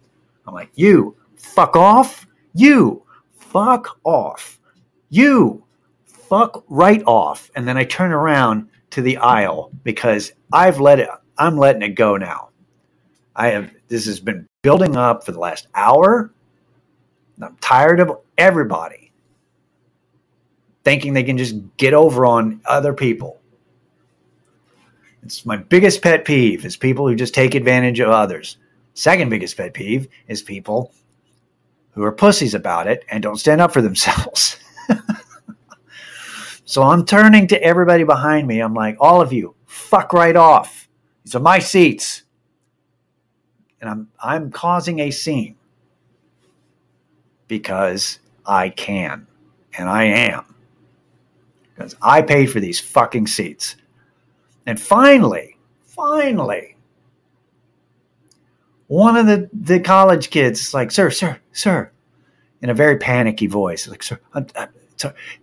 I'm 0.48 0.53
like, 0.53 0.71
you 0.75 1.15
fuck 1.36 1.75
off. 1.75 2.25
You 2.53 3.03
fuck 3.33 4.00
off. 4.03 4.59
You 5.09 5.63
fuck 6.05 6.63
right 6.69 7.03
off. 7.05 7.50
And 7.55 7.67
then 7.67 7.77
I 7.77 7.83
turn 7.83 8.12
around 8.12 8.69
to 8.91 9.01
the 9.01 9.17
aisle 9.17 9.71
because 9.83 10.31
I've 10.53 10.79
let 10.79 11.00
it, 11.00 11.09
I'm 11.38 11.57
letting 11.57 11.81
it 11.81 11.89
go 11.89 12.17
now. 12.17 12.49
I 13.39 13.48
have, 13.48 13.72
this 13.88 14.05
has 14.05 14.19
been 14.19 14.46
building 14.62 14.96
up 14.96 15.25
for 15.25 15.31
the 15.31 15.39
last 15.39 15.67
hour. 15.74 16.31
I'm 17.41 17.55
tired 17.62 18.01
of 18.01 18.19
everybody 18.38 19.12
thinking 20.84 21.13
they 21.13 21.24
can 21.24 21.38
just 21.38 21.55
get 21.77 21.93
over 21.93 22.25
on 22.25 22.62
other 22.65 22.93
people. 22.93 23.39
It's 25.24 25.46
my 25.46 25.58
biggest 25.58 26.01
pet 26.01 26.25
peeve 26.25 26.65
is 26.65 26.77
people 26.77 27.08
who 27.08 27.15
just 27.15 27.34
take 27.34 27.55
advantage 27.55 28.00
of 28.00 28.10
others. 28.10 28.58
Second 28.93 29.29
biggest 29.29 29.55
pet 29.55 29.74
peeve 29.74 30.08
is 30.27 30.41
people 30.41 30.91
who 31.91 32.03
are 32.03 32.12
pussies 32.12 32.53
about 32.53 32.88
it 32.88 33.05
and 33.10 33.24
don't 33.24 33.38
stand 33.38 33.62
up 33.62 33.72
for 33.72 33.81
themselves. 33.81 34.58
So 36.69 36.84
I'm 36.84 37.03
turning 37.03 37.48
to 37.48 37.60
everybody 37.63 38.03
behind 38.03 38.46
me. 38.46 38.60
I'm 38.60 38.75
like, 38.75 38.96
all 39.00 39.22
of 39.22 39.34
you, 39.34 39.55
fuck 39.65 40.13
right 40.13 40.36
off. 40.36 40.88
These 41.24 41.34
are 41.34 41.39
my 41.39 41.58
seats. 41.58 42.25
And 43.81 43.89
I'm 43.89 44.07
I'm 44.21 44.51
causing 44.51 45.00
a 45.00 45.12
scene 45.12 45.55
because 47.48 48.19
I 48.45 48.69
can. 48.69 49.27
And 49.77 49.89
I 49.89 50.05
am. 50.05 50.55
Because 51.75 51.95
I 52.01 52.21
paid 52.21 52.48
for 52.48 52.59
these 52.59 52.79
fucking 52.79 53.27
seats. 53.27 53.75
And 54.65 54.79
finally, 54.79 55.57
finally, 55.83 56.75
one 58.88 59.15
of 59.15 59.27
the, 59.27 59.50
the 59.53 59.79
college 59.79 60.29
kids 60.29 60.62
is 60.62 60.74
like, 60.74 60.91
sir, 60.91 61.09
sir, 61.12 61.39
sir, 61.53 61.91
in 62.62 62.69
a 62.69 62.74
very 62.74 62.98
panicky 62.98 63.48
voice, 63.48 63.88
like, 63.88 64.03
sir, 64.03 64.19
I'm, 64.33 64.48
I'm, 64.55 64.69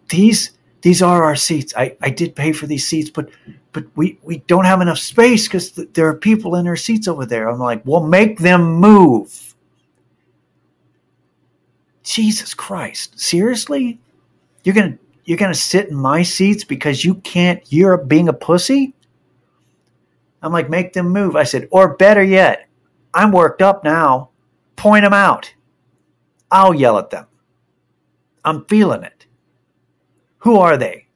these 0.08 0.50
these 0.86 1.02
are 1.02 1.24
our 1.24 1.34
seats. 1.34 1.74
I, 1.76 1.96
I 2.00 2.10
did 2.10 2.36
pay 2.36 2.52
for 2.52 2.68
these 2.68 2.86
seats, 2.86 3.10
but 3.10 3.28
but 3.72 3.86
we, 3.96 4.20
we 4.22 4.38
don't 4.46 4.66
have 4.66 4.80
enough 4.80 5.00
space 5.00 5.48
because 5.48 5.72
th- 5.72 5.88
there 5.94 6.06
are 6.06 6.14
people 6.14 6.54
in 6.54 6.64
their 6.64 6.76
seats 6.76 7.08
over 7.08 7.26
there. 7.26 7.48
I'm 7.48 7.58
like, 7.58 7.82
well, 7.84 8.06
make 8.06 8.38
them 8.38 8.74
move. 8.74 9.56
Jesus 12.04 12.54
Christ, 12.54 13.18
seriously? 13.18 13.98
You're 14.62 14.76
gonna 14.76 14.96
you're 15.24 15.36
gonna 15.36 15.54
sit 15.54 15.88
in 15.88 15.96
my 15.96 16.22
seats 16.22 16.62
because 16.62 17.04
you 17.04 17.16
can't? 17.16 17.60
You're 17.72 17.96
being 17.96 18.28
a 18.28 18.32
pussy. 18.32 18.94
I'm 20.40 20.52
like, 20.52 20.70
make 20.70 20.92
them 20.92 21.08
move. 21.08 21.34
I 21.34 21.42
said, 21.42 21.66
or 21.72 21.96
better 21.96 22.22
yet, 22.22 22.68
I'm 23.12 23.32
worked 23.32 23.60
up 23.60 23.82
now. 23.82 24.30
Point 24.76 25.02
them 25.02 25.12
out. 25.12 25.52
I'll 26.48 26.74
yell 26.74 26.96
at 26.96 27.10
them. 27.10 27.26
I'm 28.44 28.64
feeling 28.66 29.02
it. 29.02 29.15
Who 30.46 30.60
are 30.60 30.76
they? 30.76 31.08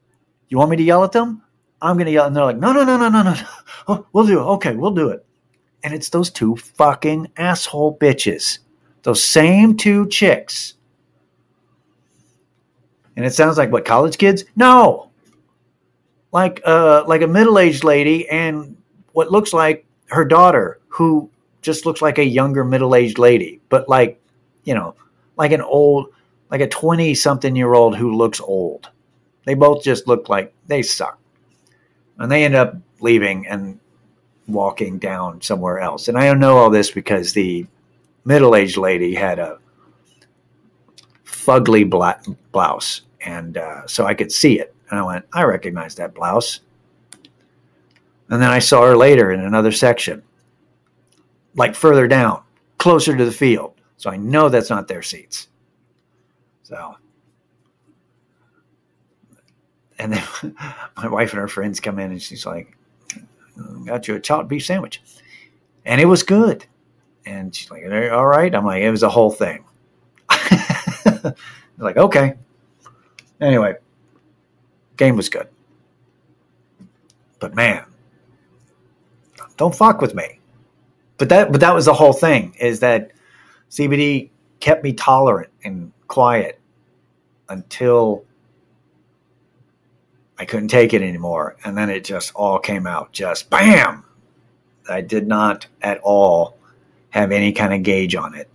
You 0.49 0.59
want 0.59 0.73
me 0.73 0.77
to 0.77 0.83
yell 0.83 1.05
at 1.05 1.13
them? 1.13 1.41
I'm 1.81 1.95
going 1.95 2.07
to 2.07 2.13
yell. 2.13 2.27
And 2.27 2.35
they're 2.35 2.45
like, 2.45 2.57
no, 2.57 2.73
no, 2.73 2.83
no, 2.83 2.97
no, 2.97 3.09
no, 3.09 3.23
no. 3.23 3.35
Oh, 3.87 4.05
we'll 4.13 4.27
do 4.27 4.41
it. 4.41 4.43
Okay, 4.43 4.75
we'll 4.75 4.91
do 4.91 5.11
it. 5.11 5.25
And 5.85 5.95
it's 5.95 6.09
those 6.09 6.31
two 6.31 6.57
fucking 6.57 7.29
asshole 7.37 7.97
bitches. 7.97 8.59
Those 9.05 9.23
same 9.23 9.77
two 9.77 10.09
chicks. 10.09 10.75
And 13.15 13.25
it 13.25 13.33
sounds 13.33 13.57
like 13.57 13.71
what, 13.71 13.85
college 13.85 14.19
kids? 14.19 14.45
No. 14.57 15.13
Like 16.33 16.61
uh 16.65 17.05
like 17.07 17.23
a 17.23 17.29
middle-aged 17.29 17.85
lady 17.85 18.29
and 18.29 18.77
what 19.13 19.31
looks 19.31 19.53
like 19.53 19.87
her 20.07 20.25
daughter 20.25 20.81
who 20.89 21.31
just 21.63 21.87
looks 21.87 22.03
like 22.03 22.19
a 22.19 22.25
younger 22.25 22.65
middle-aged 22.65 23.19
lady, 23.19 23.61
but 23.69 23.89
like, 23.89 24.21
you 24.65 24.75
know, 24.75 24.97
like 25.37 25.53
an 25.53 25.63
old 25.63 26.09
like 26.51 26.61
a 26.61 26.69
20 26.69 27.15
something 27.15 27.55
year 27.55 27.75
old 27.75 27.97
who 27.97 28.17
looks 28.17 28.41
old. 28.41 28.91
They 29.45 29.55
both 29.55 29.83
just 29.83 30.07
looked 30.07 30.29
like 30.29 30.53
they 30.67 30.83
suck. 30.83 31.19
And 32.19 32.31
they 32.31 32.45
end 32.45 32.55
up 32.55 32.77
leaving 33.01 33.47
and 33.47 33.81
walking 34.47 34.99
down 34.99 35.41
somewhere 35.41 35.81
else. 35.81 36.09
And 36.09 36.19
I 36.19 36.27
don't 36.27 36.41
know 36.41 36.59
all 36.59 36.71
this 36.71 36.91
because 36.91 37.33
the 37.33 37.67
middle 38.25 38.55
aged 38.55 38.77
lady 38.77 39.15
had 39.15 39.39
a 39.39 39.59
fugly 41.25 41.89
black 41.89 42.25
blouse. 42.53 43.03
And 43.23 43.57
uh, 43.57 43.87
so 43.87 44.07
I 44.07 44.15
could 44.15 44.33
see 44.33 44.61
it. 44.61 44.75
And 44.91 44.99
I 44.99 45.03
went, 45.03 45.25
I 45.33 45.45
recognize 45.45 45.95
that 45.97 46.15
blouse. 46.15 46.61
And 48.29 48.41
then 48.41 48.51
I 48.51 48.59
saw 48.59 48.87
her 48.87 48.97
later 48.97 49.33
in 49.33 49.41
another 49.41 49.73
section, 49.73 50.23
like 51.55 51.75
further 51.75 52.07
down, 52.07 52.43
closer 52.79 53.17
to 53.17 53.25
the 53.25 53.33
field. 53.33 53.75
So 53.97 54.11
I 54.11 54.17
know 54.17 54.49
that's 54.49 54.71
not 54.71 54.89
their 54.89 55.03
seats. 55.03 55.49
So 56.63 56.97
and 60.01 60.15
then 60.15 60.23
my 60.97 61.07
wife 61.07 61.33
and 61.33 61.41
her 61.41 61.49
friends 61.49 61.79
come 61.79 61.99
in 61.99 62.11
and 62.11 62.21
she's 62.21 62.47
like, 62.47 62.77
got 63.85 64.09
you 64.09 64.17
a 64.17 64.21
chopped 64.21 64.49
beef 64.49 64.65
sandwich. 64.65 65.01
And 65.85 66.01
it 66.01 66.07
was 66.07 66.23
good. 66.23 66.65
And 67.27 67.55
she's 67.55 67.71
like, 67.71 67.85
all 67.85 68.27
right. 68.27 68.53
I'm 68.53 68.65
like, 68.65 68.83
it 68.83 68.91
was 68.91 69.03
a 69.03 69.09
whole 69.09 69.31
thing. 69.31 69.65
like, 71.79 71.97
okay. 71.97 72.35
Anyway, 73.41 73.75
game 74.97 75.17
was 75.17 75.29
good. 75.29 75.49
But 77.39 77.55
man, 77.55 77.85
don't 79.57 79.75
fuck 79.75 80.01
with 80.01 80.15
me. 80.15 80.41
But 81.19 81.29
that 81.29 81.53
but 81.53 81.61
that 81.61 81.75
was 81.75 81.85
the 81.85 81.95
whole 81.95 82.13
thing, 82.13 82.55
is 82.59 82.81
that 82.81 83.13
CBD 83.71 84.31
kept 84.61 84.83
me 84.85 84.93
tolerant 84.93 85.51
and 85.65 85.93
quiet 86.09 86.59
until 87.49 88.25
I 90.41 90.47
couldn't 90.47 90.69
take 90.69 90.95
it 90.95 91.03
anymore. 91.03 91.57
And 91.67 91.77
then 91.77 91.91
it 91.91 92.03
just 92.03 92.33
all 92.35 92.59
came 92.59 92.87
out 92.87 93.13
just 93.13 93.51
bam. 93.51 94.05
I 94.89 95.03
did 95.03 95.29
not 95.29 95.67
at 95.83 96.01
all 96.01 96.57
have 97.11 97.31
any 97.31 97.53
kind 97.53 97.75
of 97.75 97.83
gauge 97.83 98.15
on 98.15 98.35
it. 98.35 98.49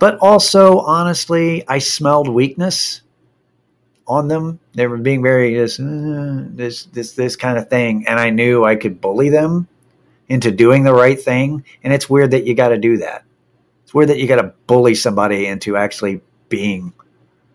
But 0.00 0.18
also, 0.18 0.80
honestly, 0.80 1.62
I 1.68 1.78
smelled 1.78 2.28
weakness 2.28 3.02
on 4.08 4.26
them. 4.26 4.58
They 4.74 4.88
were 4.88 4.96
being 4.96 5.22
very 5.22 5.54
this, 5.54 5.78
uh, 5.78 6.46
this, 6.48 6.86
this, 6.86 7.12
this 7.12 7.36
kind 7.36 7.58
of 7.58 7.70
thing, 7.70 8.08
and 8.08 8.18
I 8.18 8.30
knew 8.30 8.64
I 8.64 8.74
could 8.74 9.00
bully 9.00 9.28
them 9.28 9.68
into 10.28 10.50
doing 10.50 10.82
the 10.82 10.92
right 10.92 11.18
thing. 11.18 11.64
And 11.84 11.92
it's 11.92 12.10
weird 12.10 12.32
that 12.32 12.44
you 12.44 12.56
got 12.56 12.70
to 12.70 12.78
do 12.78 12.96
that. 12.98 13.24
It's 13.84 13.94
weird 13.94 14.08
that 14.08 14.18
you 14.18 14.26
got 14.26 14.42
to 14.42 14.52
bully 14.66 14.96
somebody 14.96 15.46
into 15.46 15.76
actually 15.76 16.22
being 16.48 16.92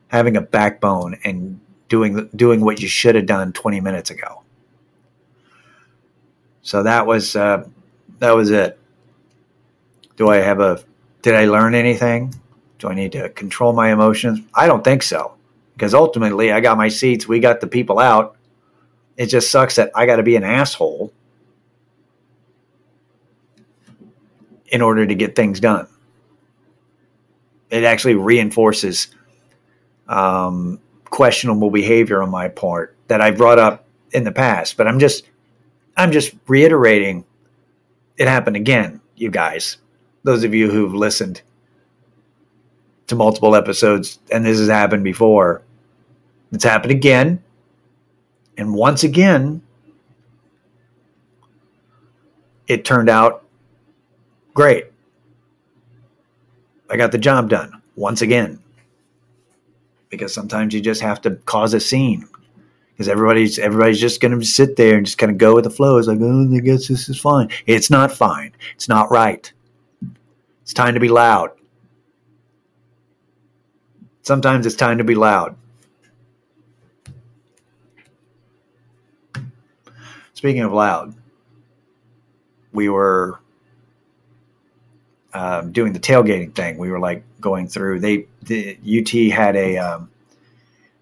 having 0.07 0.37
a 0.37 0.41
backbone 0.41 1.17
and 1.25 1.59
doing 1.91 2.29
doing 2.33 2.61
what 2.61 2.81
you 2.81 2.87
should 2.87 3.15
have 3.15 3.25
done 3.25 3.51
20 3.51 3.81
minutes 3.81 4.09
ago. 4.09 4.43
So 6.61 6.83
that 6.83 7.05
was 7.05 7.35
uh, 7.35 7.67
that 8.19 8.31
was 8.31 8.49
it. 8.49 8.79
Do 10.15 10.29
I 10.29 10.37
have 10.37 10.61
a? 10.61 10.81
Did 11.21 11.35
I 11.35 11.45
learn 11.45 11.75
anything? 11.75 12.33
Do 12.79 12.87
I 12.87 12.95
need 12.95 13.11
to 13.11 13.27
control 13.29 13.73
my 13.73 13.91
emotions? 13.91 14.39
I 14.55 14.67
don't 14.67 14.83
think 14.83 15.03
so, 15.03 15.33
because 15.73 15.93
ultimately 15.93 16.53
I 16.53 16.61
got 16.61 16.77
my 16.77 16.87
seats. 16.87 17.27
We 17.27 17.41
got 17.41 17.59
the 17.59 17.67
people 17.67 17.99
out. 17.99 18.37
It 19.17 19.25
just 19.25 19.51
sucks 19.51 19.75
that 19.75 19.91
I 19.93 20.05
got 20.05 20.15
to 20.15 20.23
be 20.23 20.37
an 20.37 20.45
asshole 20.45 21.11
in 24.67 24.81
order 24.81 25.05
to 25.05 25.13
get 25.13 25.35
things 25.35 25.59
done. 25.59 25.87
It 27.69 27.83
actually 27.83 28.15
reinforces 28.15 29.09
um, 30.07 30.79
questionable 31.11 31.69
behavior 31.69 32.23
on 32.23 32.31
my 32.31 32.47
part 32.47 32.95
that 33.07 33.21
I've 33.21 33.37
brought 33.37 33.59
up 33.59 33.85
in 34.11 34.23
the 34.23 34.31
past. 34.31 34.77
But 34.77 34.87
I'm 34.87 34.97
just 34.97 35.29
I'm 35.95 36.11
just 36.11 36.33
reiterating 36.47 37.25
it 38.17 38.27
happened 38.27 38.55
again, 38.55 39.01
you 39.15 39.29
guys. 39.29 39.77
Those 40.23 40.43
of 40.43 40.55
you 40.55 40.71
who've 40.71 40.93
listened 40.93 41.41
to 43.07 43.15
multiple 43.15 43.55
episodes 43.55 44.19
and 44.31 44.45
this 44.45 44.57
has 44.57 44.69
happened 44.69 45.03
before. 45.03 45.61
It's 46.51 46.63
happened 46.63 46.91
again. 46.91 47.43
And 48.57 48.73
once 48.73 49.03
again, 49.03 49.61
it 52.67 52.85
turned 52.85 53.09
out 53.09 53.43
great. 54.53 54.85
I 56.89 56.97
got 56.97 57.11
the 57.11 57.17
job 57.17 57.49
done 57.49 57.81
once 57.95 58.21
again. 58.21 58.59
Because 60.11 60.33
sometimes 60.33 60.75
you 60.75 60.81
just 60.81 61.01
have 61.01 61.19
to 61.21 61.31
cause 61.45 61.73
a 61.73 61.79
scene. 61.79 62.27
Because 62.93 63.07
everybody's 63.07 63.57
everybody's 63.57 63.99
just 63.99 64.21
gonna 64.21 64.43
sit 64.43 64.75
there 64.75 64.95
and 64.97 65.05
just 65.07 65.17
kind 65.17 65.31
of 65.31 65.39
go 65.39 65.55
with 65.55 65.63
the 65.63 65.71
flow. 65.71 65.97
It's 65.97 66.07
like, 66.07 66.19
oh, 66.21 66.53
I 66.53 66.59
guess 66.59 66.87
this 66.87 67.09
is 67.09 67.19
fine. 67.19 67.49
It's 67.65 67.89
not 67.89 68.11
fine. 68.11 68.51
It's 68.75 68.87
not 68.87 69.09
right. 69.09 69.51
It's 70.61 70.73
time 70.73 70.93
to 70.93 70.99
be 70.99 71.09
loud. 71.09 71.49
Sometimes 74.21 74.67
it's 74.67 74.75
time 74.75 74.99
to 74.99 75.03
be 75.03 75.15
loud. 75.15 75.55
Speaking 80.33 80.61
of 80.61 80.73
loud, 80.73 81.15
we 82.71 82.89
were 82.89 83.39
um, 85.33 85.71
doing 85.71 85.93
the 85.93 85.99
tailgating 85.99 86.53
thing. 86.53 86.77
We 86.77 86.91
were 86.91 86.99
like 86.99 87.23
going 87.41 87.67
through. 87.67 87.99
They 87.99 88.27
the 88.43 88.77
UT 88.85 89.33
had 89.35 89.55
a 89.55 89.77
um, 89.77 90.09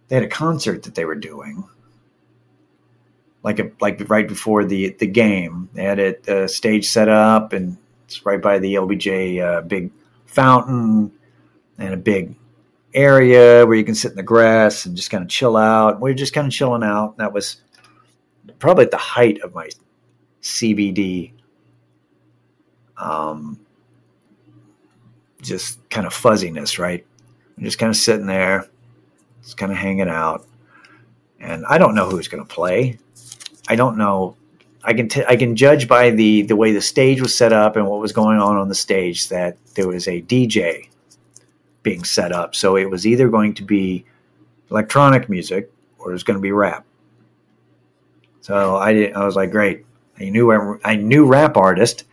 they 0.07 0.15
had 0.15 0.23
a 0.23 0.29
concert 0.29 0.83
that 0.83 0.95
they 0.95 1.05
were 1.05 1.15
doing, 1.15 1.63
like 3.43 3.59
a, 3.59 3.71
like 3.79 4.09
right 4.09 4.27
before 4.27 4.65
the 4.65 4.95
the 4.99 5.07
game. 5.07 5.69
They 5.73 5.83
had 5.83 5.99
it 5.99 6.27
uh, 6.27 6.47
stage 6.47 6.89
set 6.89 7.09
up, 7.09 7.53
and 7.53 7.77
it's 8.05 8.25
right 8.25 8.41
by 8.41 8.59
the 8.59 8.75
LBJ 8.75 9.41
uh, 9.41 9.61
big 9.61 9.91
fountain 10.25 11.11
and 11.77 11.93
a 11.93 11.97
big 11.97 12.35
area 12.93 13.65
where 13.65 13.77
you 13.77 13.83
can 13.83 13.95
sit 13.95 14.11
in 14.11 14.17
the 14.17 14.23
grass 14.23 14.85
and 14.85 14.95
just 14.95 15.11
kind 15.11 15.23
of 15.23 15.29
chill 15.29 15.55
out. 15.55 16.01
We 16.01 16.09
were 16.09 16.15
just 16.15 16.33
kind 16.33 16.47
of 16.47 16.53
chilling 16.53 16.83
out. 16.83 17.17
That 17.17 17.33
was 17.33 17.61
probably 18.57 18.85
at 18.85 18.91
the 18.91 18.97
height 18.97 19.41
of 19.41 19.53
my 19.53 19.69
CBD 20.41 21.33
um, 22.97 23.59
just 25.41 25.79
kind 25.89 26.05
of 26.05 26.13
fuzziness, 26.13 26.79
right? 26.79 27.05
I'm 27.57 27.63
just 27.63 27.79
kind 27.79 27.89
of 27.89 27.95
sitting 27.95 28.25
there, 28.25 28.67
just 29.43 29.57
kind 29.57 29.71
of 29.71 29.77
hanging 29.77 30.09
out. 30.09 30.47
And 31.39 31.65
I 31.67 31.77
don't 31.77 31.95
know 31.95 32.09
who's 32.09 32.27
going 32.27 32.43
to 32.45 32.53
play. 32.53 32.97
I 33.67 33.75
don't 33.75 33.97
know. 33.97 34.35
I 34.83 34.93
can 34.93 35.09
t- 35.09 35.25
I 35.27 35.35
can 35.35 35.55
judge 35.55 35.87
by 35.87 36.09
the 36.09 36.43
the 36.43 36.55
way 36.55 36.71
the 36.71 36.81
stage 36.81 37.21
was 37.21 37.35
set 37.35 37.51
up 37.53 37.75
and 37.75 37.85
what 37.85 37.99
was 37.99 38.13
going 38.13 38.39
on 38.39 38.57
on 38.57 38.69
the 38.69 38.75
stage 38.75 39.27
that 39.29 39.57
there 39.75 39.87
was 39.87 40.07
a 40.07 40.21
DJ 40.21 40.89
being 41.83 42.03
set 42.03 42.31
up. 42.31 42.55
So 42.55 42.75
it 42.77 42.89
was 42.89 43.05
either 43.05 43.29
going 43.29 43.53
to 43.55 43.63
be 43.63 44.05
electronic 44.71 45.29
music 45.29 45.71
or 45.97 46.09
it 46.09 46.13
was 46.13 46.23
going 46.23 46.37
to 46.37 46.41
be 46.41 46.51
rap. 46.51 46.85
So 48.41 48.77
I 48.77 48.93
didn't. 48.93 49.15
I 49.15 49.25
was 49.25 49.35
like, 49.35 49.51
great. 49.51 49.85
I 50.19 50.29
knew 50.29 50.79
I 50.83 50.95
knew 50.95 51.25
rap 51.25 51.57
artist 51.57 52.05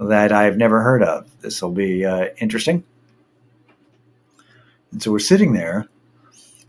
that 0.00 0.32
I've 0.32 0.56
never 0.56 0.80
heard 0.82 1.02
of. 1.02 1.30
This 1.40 1.60
will 1.60 1.72
be 1.72 2.04
uh, 2.04 2.28
interesting. 2.38 2.84
And 4.92 5.02
so 5.02 5.12
we're 5.12 5.18
sitting 5.18 5.52
there, 5.52 5.88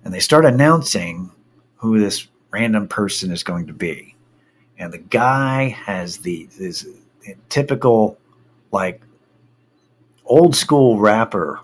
and 0.04 0.14
they 0.14 0.20
start 0.20 0.46
announcing 0.46 1.32
who 1.78 2.00
this 2.00 2.28
random 2.52 2.88
person 2.88 3.32
is 3.32 3.44
going 3.44 3.68
to 3.68 3.74
be. 3.74 4.16
And 4.78 4.92
the 4.92 4.98
guy 4.98 5.70
has 5.70 6.18
the 6.18 6.48
this 6.58 6.86
typical, 7.50 8.18
like, 8.72 9.02
old 10.26 10.56
school 10.56 11.00
rapper 11.00 11.62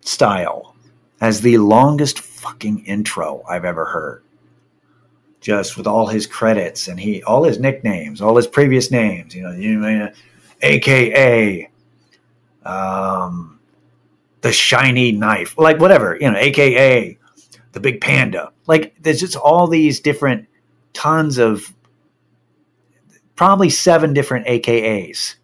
style, 0.00 0.74
has 1.20 1.42
the 1.42 1.58
longest 1.58 2.18
fucking 2.18 2.86
intro 2.86 3.44
I've 3.48 3.64
ever 3.64 3.84
heard 3.84 4.24
just 5.42 5.76
with 5.76 5.86
all 5.86 6.06
his 6.06 6.26
credits 6.26 6.88
and 6.88 6.98
he 6.98 7.22
all 7.24 7.44
his 7.44 7.58
nicknames, 7.58 8.22
all 8.22 8.36
his 8.36 8.46
previous 8.46 8.90
names, 8.90 9.34
you 9.34 9.42
know, 9.42 9.50
you 9.50 10.08
AKA 10.62 11.68
um, 12.64 13.58
the 14.40 14.52
shiny 14.52 15.12
knife, 15.12 15.58
like 15.58 15.80
whatever, 15.80 16.16
you 16.18 16.30
know, 16.30 16.38
AKA 16.38 17.18
the 17.72 17.80
big 17.80 18.00
panda. 18.00 18.52
Like 18.66 18.94
there's 19.00 19.20
just 19.20 19.36
all 19.36 19.66
these 19.66 20.00
different 20.00 20.48
tons 20.92 21.38
of 21.38 21.74
probably 23.34 23.68
seven 23.68 24.14
different 24.14 24.46
AKAs 24.46 25.34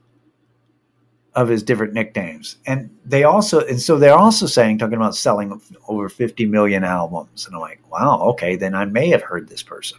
of 1.39 1.49
his 1.49 1.63
different 1.63 1.93
nicknames. 1.93 2.57
And 2.67 2.91
they 3.05 3.23
also, 3.23 3.65
and 3.65 3.81
so 3.81 3.97
they're 3.97 4.19
also 4.19 4.47
saying, 4.47 4.79
talking 4.79 4.97
about 4.97 5.15
selling 5.15 5.61
over 5.87 6.09
50 6.09 6.47
million 6.47 6.83
albums. 6.83 7.47
And 7.47 7.55
I'm 7.55 7.61
like, 7.61 7.81
wow, 7.91 8.21
okay, 8.31 8.57
then 8.57 8.75
I 8.75 8.87
may 8.87 9.09
have 9.11 9.23
heard 9.23 9.49
this 9.49 9.63
person. 9.63 9.99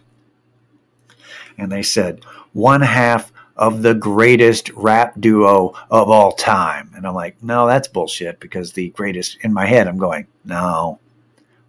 And 1.56 1.72
they 1.72 1.82
said, 1.82 2.24
one 2.52 2.82
half 2.82 3.32
of 3.56 3.80
the 3.80 3.94
greatest 3.94 4.68
rap 4.70 5.14
duo 5.18 5.72
of 5.90 6.10
all 6.10 6.32
time. 6.32 6.90
And 6.94 7.06
I'm 7.06 7.14
like, 7.14 7.42
no, 7.42 7.66
that's 7.66 7.88
bullshit 7.88 8.38
because 8.38 8.72
the 8.72 8.90
greatest, 8.90 9.38
in 9.40 9.54
my 9.54 9.64
head, 9.64 9.88
I'm 9.88 9.98
going, 9.98 10.26
no, 10.44 10.98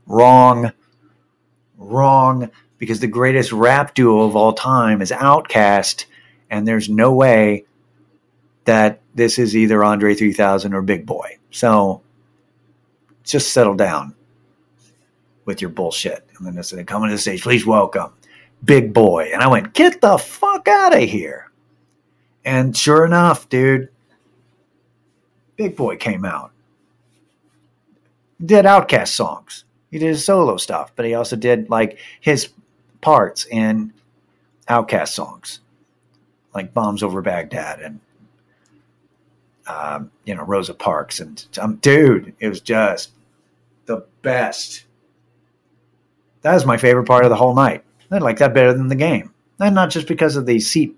wrong, 0.05 0.73
wrong, 1.77 2.51
because 2.77 2.99
the 2.99 3.07
greatest 3.07 3.53
rap 3.53 3.93
duo 3.93 4.23
of 4.23 4.35
all 4.35 4.51
time 4.51 5.01
is 5.01 5.11
OutKast. 5.11 6.05
And 6.49 6.67
there's 6.67 6.89
no 6.89 7.13
way 7.13 7.63
that 8.65 9.01
this 9.15 9.39
is 9.39 9.55
either 9.55 9.83
Andre 9.83 10.13
3000 10.13 10.73
or 10.73 10.81
Big 10.81 11.05
Boi. 11.05 11.37
So 11.51 12.01
just 13.23 13.53
settle 13.53 13.75
down 13.75 14.15
with 15.45 15.61
your 15.61 15.69
bullshit. 15.69 16.27
And 16.37 16.47
then 16.47 16.55
they 16.55 16.61
said, 16.61 16.85
come 16.87 17.03
to 17.03 17.09
the 17.09 17.17
stage, 17.17 17.41
please 17.41 17.65
welcome 17.65 18.13
Big 18.63 18.93
Boi. 18.93 19.31
And 19.33 19.41
I 19.41 19.47
went, 19.47 19.73
get 19.73 20.01
the 20.01 20.17
fuck 20.17 20.67
out 20.67 20.95
of 20.95 21.03
here. 21.03 21.51
And 22.45 22.75
sure 22.75 23.05
enough, 23.05 23.49
dude, 23.49 23.89
Big 25.55 25.75
Boi 25.75 25.95
came 25.97 26.25
out. 26.25 26.51
Did 28.43 28.65
OutKast 28.65 29.09
songs. 29.09 29.65
He 29.91 29.99
did 29.99 30.07
his 30.07 30.25
solo 30.25 30.57
stuff, 30.57 30.93
but 30.95 31.05
he 31.05 31.13
also 31.13 31.35
did 31.35 31.69
like 31.69 31.99
his 32.21 32.49
parts 33.01 33.45
in 33.45 33.93
OutKast 34.67 35.09
songs, 35.09 35.59
like 36.55 36.73
Bombs 36.73 37.03
Over 37.03 37.21
Baghdad 37.21 37.81
and 37.81 37.99
um, 39.67 40.11
you 40.25 40.35
know, 40.35 40.43
Rosa 40.43 40.73
Parks. 40.73 41.19
And 41.19 41.45
um, 41.59 41.75
dude, 41.77 42.33
it 42.39 42.49
was 42.49 42.61
just 42.61 43.11
the 43.85 44.05
best. 44.21 44.85
That 46.41 46.53
was 46.53 46.65
my 46.65 46.77
favorite 46.77 47.05
part 47.05 47.23
of 47.23 47.29
the 47.29 47.35
whole 47.35 47.55
night. 47.55 47.83
I 48.09 48.17
like 48.17 48.39
that 48.39 48.53
better 48.53 48.73
than 48.73 48.87
the 48.87 48.95
game. 48.95 49.33
And 49.59 49.75
not 49.75 49.89
just 49.89 50.07
because 50.07 50.35
of 50.35 50.45
the 50.45 50.59
seat 50.59 50.97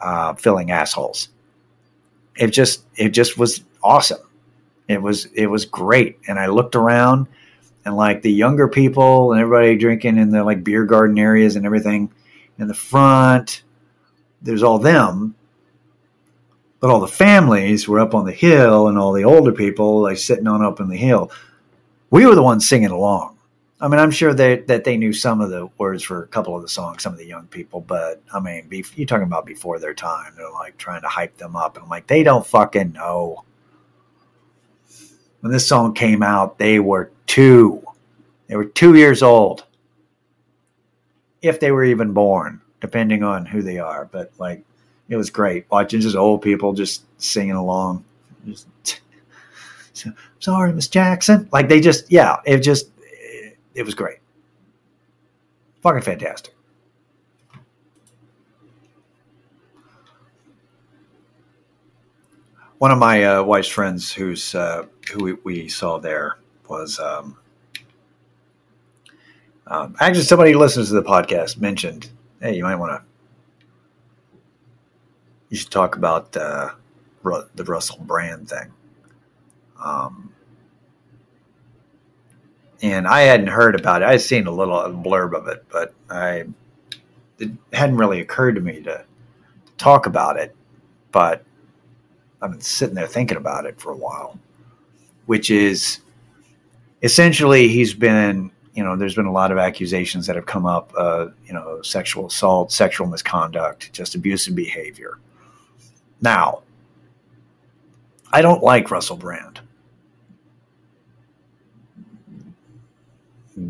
uh, 0.00 0.34
filling 0.34 0.70
assholes. 0.70 1.28
It 2.36 2.48
just 2.48 2.84
it 2.96 3.10
just 3.10 3.38
was 3.38 3.64
awesome. 3.82 4.20
It 4.86 5.02
was 5.02 5.26
it 5.26 5.46
was 5.46 5.64
great. 5.64 6.18
And 6.28 6.38
I 6.38 6.46
looked 6.46 6.76
around 6.76 7.26
and 7.84 7.96
like 7.96 8.22
the 8.22 8.32
younger 8.32 8.68
people 8.68 9.32
and 9.32 9.40
everybody 9.40 9.76
drinking 9.76 10.18
in 10.18 10.30
the 10.30 10.44
like 10.44 10.62
beer 10.62 10.84
garden 10.84 11.18
areas 11.18 11.56
and 11.56 11.66
everything 11.66 12.12
in 12.58 12.68
the 12.68 12.74
front. 12.74 13.62
There's 14.42 14.62
all 14.62 14.78
them 14.78 15.34
but 16.80 16.90
all 16.90 17.00
the 17.00 17.08
families 17.08 17.88
were 17.88 18.00
up 18.00 18.14
on 18.14 18.24
the 18.24 18.32
hill 18.32 18.88
and 18.88 18.98
all 18.98 19.12
the 19.12 19.24
older 19.24 19.52
people 19.52 20.02
like 20.02 20.16
sitting 20.16 20.46
on 20.46 20.62
up 20.62 20.80
on 20.80 20.88
the 20.88 20.96
hill. 20.96 21.30
We 22.10 22.24
were 22.24 22.34
the 22.34 22.42
ones 22.42 22.68
singing 22.68 22.90
along. 22.90 23.36
I 23.80 23.86
mean, 23.86 24.00
I'm 24.00 24.10
sure 24.10 24.34
that 24.34 24.66
that 24.66 24.84
they 24.84 24.96
knew 24.96 25.12
some 25.12 25.40
of 25.40 25.50
the 25.50 25.68
words 25.78 26.02
for 26.02 26.24
a 26.24 26.26
couple 26.26 26.56
of 26.56 26.62
the 26.62 26.68
songs, 26.68 27.02
some 27.02 27.12
of 27.12 27.18
the 27.18 27.26
young 27.26 27.46
people, 27.46 27.80
but 27.80 28.20
I 28.32 28.40
mean, 28.40 28.68
be, 28.68 28.84
you're 28.96 29.06
talking 29.06 29.26
about 29.26 29.46
before 29.46 29.78
their 29.78 29.94
time. 29.94 30.32
They're 30.36 30.50
like 30.50 30.76
trying 30.78 31.02
to 31.02 31.08
hype 31.08 31.36
them 31.36 31.54
up, 31.54 31.76
and 31.76 31.84
I'm 31.84 31.90
like, 31.90 32.08
they 32.08 32.24
don't 32.24 32.46
fucking 32.46 32.92
know. 32.92 33.44
When 35.40 35.52
this 35.52 35.68
song 35.68 35.94
came 35.94 36.24
out, 36.24 36.58
they 36.58 36.80
were 36.80 37.12
two. 37.26 37.84
They 38.48 38.56
were 38.56 38.64
two 38.64 38.96
years 38.96 39.22
old, 39.22 39.64
if 41.42 41.60
they 41.60 41.70
were 41.70 41.84
even 41.84 42.12
born, 42.12 42.60
depending 42.80 43.22
on 43.22 43.46
who 43.46 43.62
they 43.62 43.78
are. 43.78 44.06
But 44.06 44.32
like, 44.38 44.64
it 45.08 45.16
was 45.16 45.30
great 45.30 45.66
watching 45.70 46.00
just 46.00 46.16
old 46.16 46.42
people 46.42 46.72
just 46.72 47.04
singing 47.20 47.54
along. 47.54 48.04
Just, 48.46 49.00
sorry, 50.38 50.72
Miss 50.72 50.88
Jackson. 50.88 51.48
Like 51.52 51.68
they 51.68 51.80
just, 51.80 52.10
yeah, 52.10 52.36
it 52.44 52.58
just, 52.58 52.90
it, 52.98 53.58
it 53.74 53.82
was 53.84 53.94
great. 53.94 54.18
Fucking 55.82 56.02
fantastic. 56.02 56.54
One 62.78 62.92
of 62.92 62.98
my 62.98 63.24
uh, 63.24 63.42
wife's 63.42 63.68
friends, 63.68 64.12
who's 64.12 64.54
uh, 64.54 64.84
who 65.10 65.24
we, 65.24 65.32
we, 65.32 65.68
saw 65.68 65.98
there, 65.98 66.38
was 66.68 67.00
um, 67.00 67.36
um, 69.66 69.96
actually 69.98 70.22
somebody 70.22 70.52
who 70.52 70.58
listens 70.60 70.88
to 70.88 70.94
the 70.94 71.02
podcast 71.02 71.60
mentioned, 71.60 72.08
"Hey, 72.40 72.54
you 72.54 72.62
might 72.62 72.76
want 72.76 72.92
to 72.92 73.07
you 75.50 75.56
should 75.56 75.70
talk 75.70 75.96
about 75.96 76.36
uh, 76.36 76.70
the 77.22 77.64
Russell 77.64 77.98
Brand 78.00 78.48
thing. 78.48 78.72
Um, 79.82 80.32
and 82.82 83.06
I 83.06 83.22
hadn't 83.22 83.48
heard 83.48 83.78
about 83.78 84.02
it. 84.02 84.08
I'd 84.08 84.20
seen 84.20 84.46
a 84.46 84.52
little 84.52 84.76
blurb 84.76 85.34
of 85.34 85.48
it, 85.48 85.64
but 85.70 85.94
I 86.10 86.44
it 87.38 87.50
hadn't 87.72 87.96
really 87.96 88.20
occurred 88.20 88.54
to 88.56 88.60
me 88.60 88.82
to 88.82 89.04
talk 89.76 90.06
about 90.06 90.36
it, 90.36 90.54
but 91.12 91.44
I've 92.42 92.50
been 92.50 92.60
sitting 92.60 92.94
there 92.94 93.06
thinking 93.06 93.36
about 93.36 93.64
it 93.64 93.80
for 93.80 93.92
a 93.92 93.96
while, 93.96 94.38
which 95.26 95.50
is 95.50 96.00
essentially 97.02 97.68
he's 97.68 97.94
been, 97.94 98.50
you 98.74 98.84
know, 98.84 98.96
there's 98.96 99.14
been 99.14 99.26
a 99.26 99.32
lot 99.32 99.52
of 99.52 99.58
accusations 99.58 100.26
that 100.26 100.36
have 100.36 100.46
come 100.46 100.66
up, 100.66 100.92
uh, 100.96 101.28
you 101.46 101.52
know, 101.52 101.80
sexual 101.82 102.26
assault, 102.26 102.72
sexual 102.72 103.06
misconduct, 103.06 103.92
just 103.92 104.14
abusive 104.14 104.54
behavior. 104.54 105.18
Now, 106.20 106.62
I 108.32 108.42
don't 108.42 108.62
like 108.62 108.90
Russell 108.90 109.16
Brand. 109.16 109.60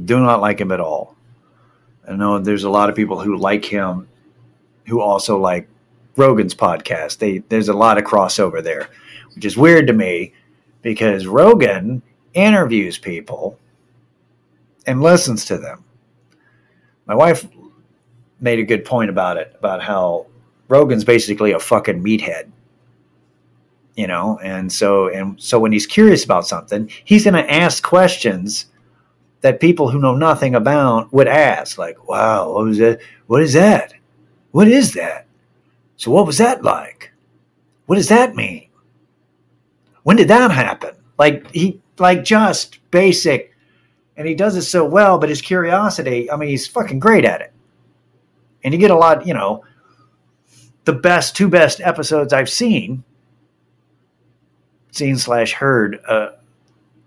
Do 0.04 0.18
not 0.20 0.40
like 0.40 0.60
him 0.60 0.72
at 0.72 0.80
all. 0.80 1.16
I 2.08 2.14
know 2.14 2.38
there's 2.38 2.64
a 2.64 2.70
lot 2.70 2.88
of 2.88 2.96
people 2.96 3.20
who 3.20 3.36
like 3.36 3.64
him 3.64 4.08
who 4.86 5.00
also 5.00 5.38
like 5.38 5.68
Rogan's 6.16 6.54
podcast. 6.54 7.18
They 7.18 7.38
there's 7.38 7.68
a 7.68 7.74
lot 7.74 7.98
of 7.98 8.04
crossover 8.04 8.62
there, 8.62 8.88
which 9.34 9.44
is 9.44 9.56
weird 9.56 9.86
to 9.86 9.92
me 9.92 10.32
because 10.82 11.26
Rogan 11.26 12.02
interviews 12.34 12.98
people 12.98 13.58
and 14.86 15.02
listens 15.02 15.44
to 15.46 15.58
them. 15.58 15.84
My 17.06 17.14
wife 17.14 17.46
made 18.40 18.58
a 18.58 18.64
good 18.64 18.84
point 18.84 19.10
about 19.10 19.36
it 19.36 19.54
about 19.58 19.82
how 19.82 20.26
Rogan's 20.68 21.04
basically 21.04 21.52
a 21.52 21.58
fucking 21.58 22.02
meathead. 22.02 22.50
You 23.96 24.06
know, 24.06 24.38
and 24.42 24.72
so 24.72 25.08
and 25.08 25.40
so 25.42 25.58
when 25.58 25.72
he's 25.72 25.86
curious 25.86 26.24
about 26.24 26.46
something, 26.46 26.88
he's 27.04 27.24
going 27.24 27.34
to 27.34 27.52
ask 27.52 27.82
questions 27.82 28.66
that 29.40 29.60
people 29.60 29.88
who 29.90 29.98
know 29.98 30.14
nothing 30.14 30.54
about 30.54 31.12
would 31.12 31.26
ask 31.26 31.78
like, 31.78 32.08
"Wow, 32.08 32.52
what 32.52 32.64
was 32.64 32.78
that? 32.78 33.00
What 33.26 33.42
is 33.42 33.54
that? 33.54 33.94
What 34.52 34.68
is 34.68 34.94
that? 34.94 35.26
So 35.96 36.12
what 36.12 36.26
was 36.26 36.38
that 36.38 36.62
like? 36.62 37.12
What 37.86 37.96
does 37.96 38.08
that 38.08 38.36
mean? 38.36 38.68
When 40.04 40.16
did 40.16 40.28
that 40.28 40.52
happen?" 40.52 40.94
Like 41.18 41.50
he 41.50 41.80
like 41.98 42.22
just 42.22 42.78
basic 42.92 43.52
and 44.16 44.26
he 44.26 44.34
does 44.34 44.56
it 44.56 44.62
so 44.62 44.84
well, 44.84 45.18
but 45.18 45.28
his 45.28 45.40
curiosity, 45.40 46.30
I 46.30 46.36
mean, 46.36 46.48
he's 46.48 46.66
fucking 46.66 46.98
great 46.98 47.24
at 47.24 47.40
it. 47.40 47.52
And 48.64 48.74
you 48.74 48.80
get 48.80 48.90
a 48.90 48.96
lot, 48.96 49.26
you 49.26 49.32
know, 49.32 49.64
the 50.88 50.94
best 50.94 51.36
two 51.36 51.48
best 51.48 51.82
episodes 51.82 52.32
I've 52.32 52.48
seen, 52.48 53.04
seen 54.90 55.18
slash 55.18 55.52
heard 55.52 56.00
uh, 56.08 56.30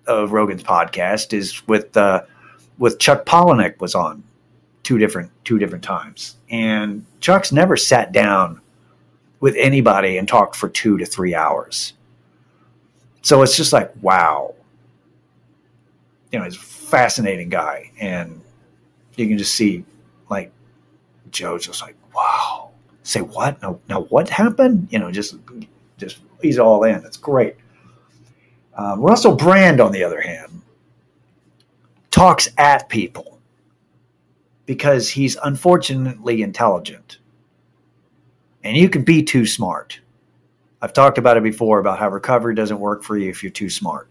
of 0.05 0.33
Rogan's 0.33 0.61
podcast 0.61 1.33
is 1.33 1.67
with 1.67 1.97
uh, 1.97 2.21
with 2.77 2.99
Chuck 2.99 3.25
Palahniuk 3.25 3.79
was 3.79 3.95
on 3.95 4.23
two 4.83 4.99
different 4.99 5.31
two 5.45 5.57
different 5.57 5.83
times, 5.83 6.35
and 6.51 7.03
Chuck's 7.21 7.51
never 7.51 7.75
sat 7.75 8.11
down 8.11 8.61
with 9.39 9.55
anybody 9.57 10.19
and 10.19 10.27
talked 10.27 10.55
for 10.55 10.69
two 10.69 10.99
to 10.99 11.05
three 11.07 11.33
hours. 11.33 11.93
So 13.23 13.41
it's 13.41 13.57
just 13.57 13.73
like 13.73 13.91
wow, 14.03 14.53
you 16.31 16.37
know, 16.37 16.45
he's 16.45 16.55
a 16.55 16.59
fascinating 16.59 17.49
guy, 17.49 17.89
and 17.99 18.41
you 19.15 19.27
can 19.27 19.39
just 19.39 19.55
see 19.55 19.83
like 20.29 20.51
Joe's 21.31 21.65
just 21.65 21.81
like 21.81 21.95
wow 22.13 22.70
say 23.03 23.21
what? 23.21 23.61
Now, 23.61 23.79
now 23.89 24.01
what 24.03 24.29
happened? 24.29 24.87
You 24.91 24.99
know, 24.99 25.11
just 25.11 25.35
just 25.97 26.19
he's 26.41 26.59
all 26.59 26.83
in. 26.83 27.03
It's 27.05 27.17
great. 27.17 27.55
Um, 28.75 29.01
Russell 29.01 29.35
Brand, 29.35 29.81
on 29.81 29.91
the 29.91 30.03
other 30.03 30.21
hand, 30.21 30.61
talks 32.09 32.49
at 32.57 32.89
people 32.89 33.39
because 34.65 35.09
he's 35.09 35.35
unfortunately 35.43 36.41
intelligent, 36.41 37.17
and 38.63 38.77
you 38.77 38.89
can 38.89 39.03
be 39.03 39.23
too 39.23 39.45
smart. 39.45 39.99
I've 40.81 40.93
talked 40.93 41.17
about 41.17 41.37
it 41.37 41.43
before 41.43 41.79
about 41.79 41.99
how 41.99 42.09
recovery 42.09 42.55
doesn't 42.55 42.79
work 42.79 43.03
for 43.03 43.17
you 43.17 43.29
if 43.29 43.43
you're 43.43 43.51
too 43.51 43.69
smart. 43.69 44.07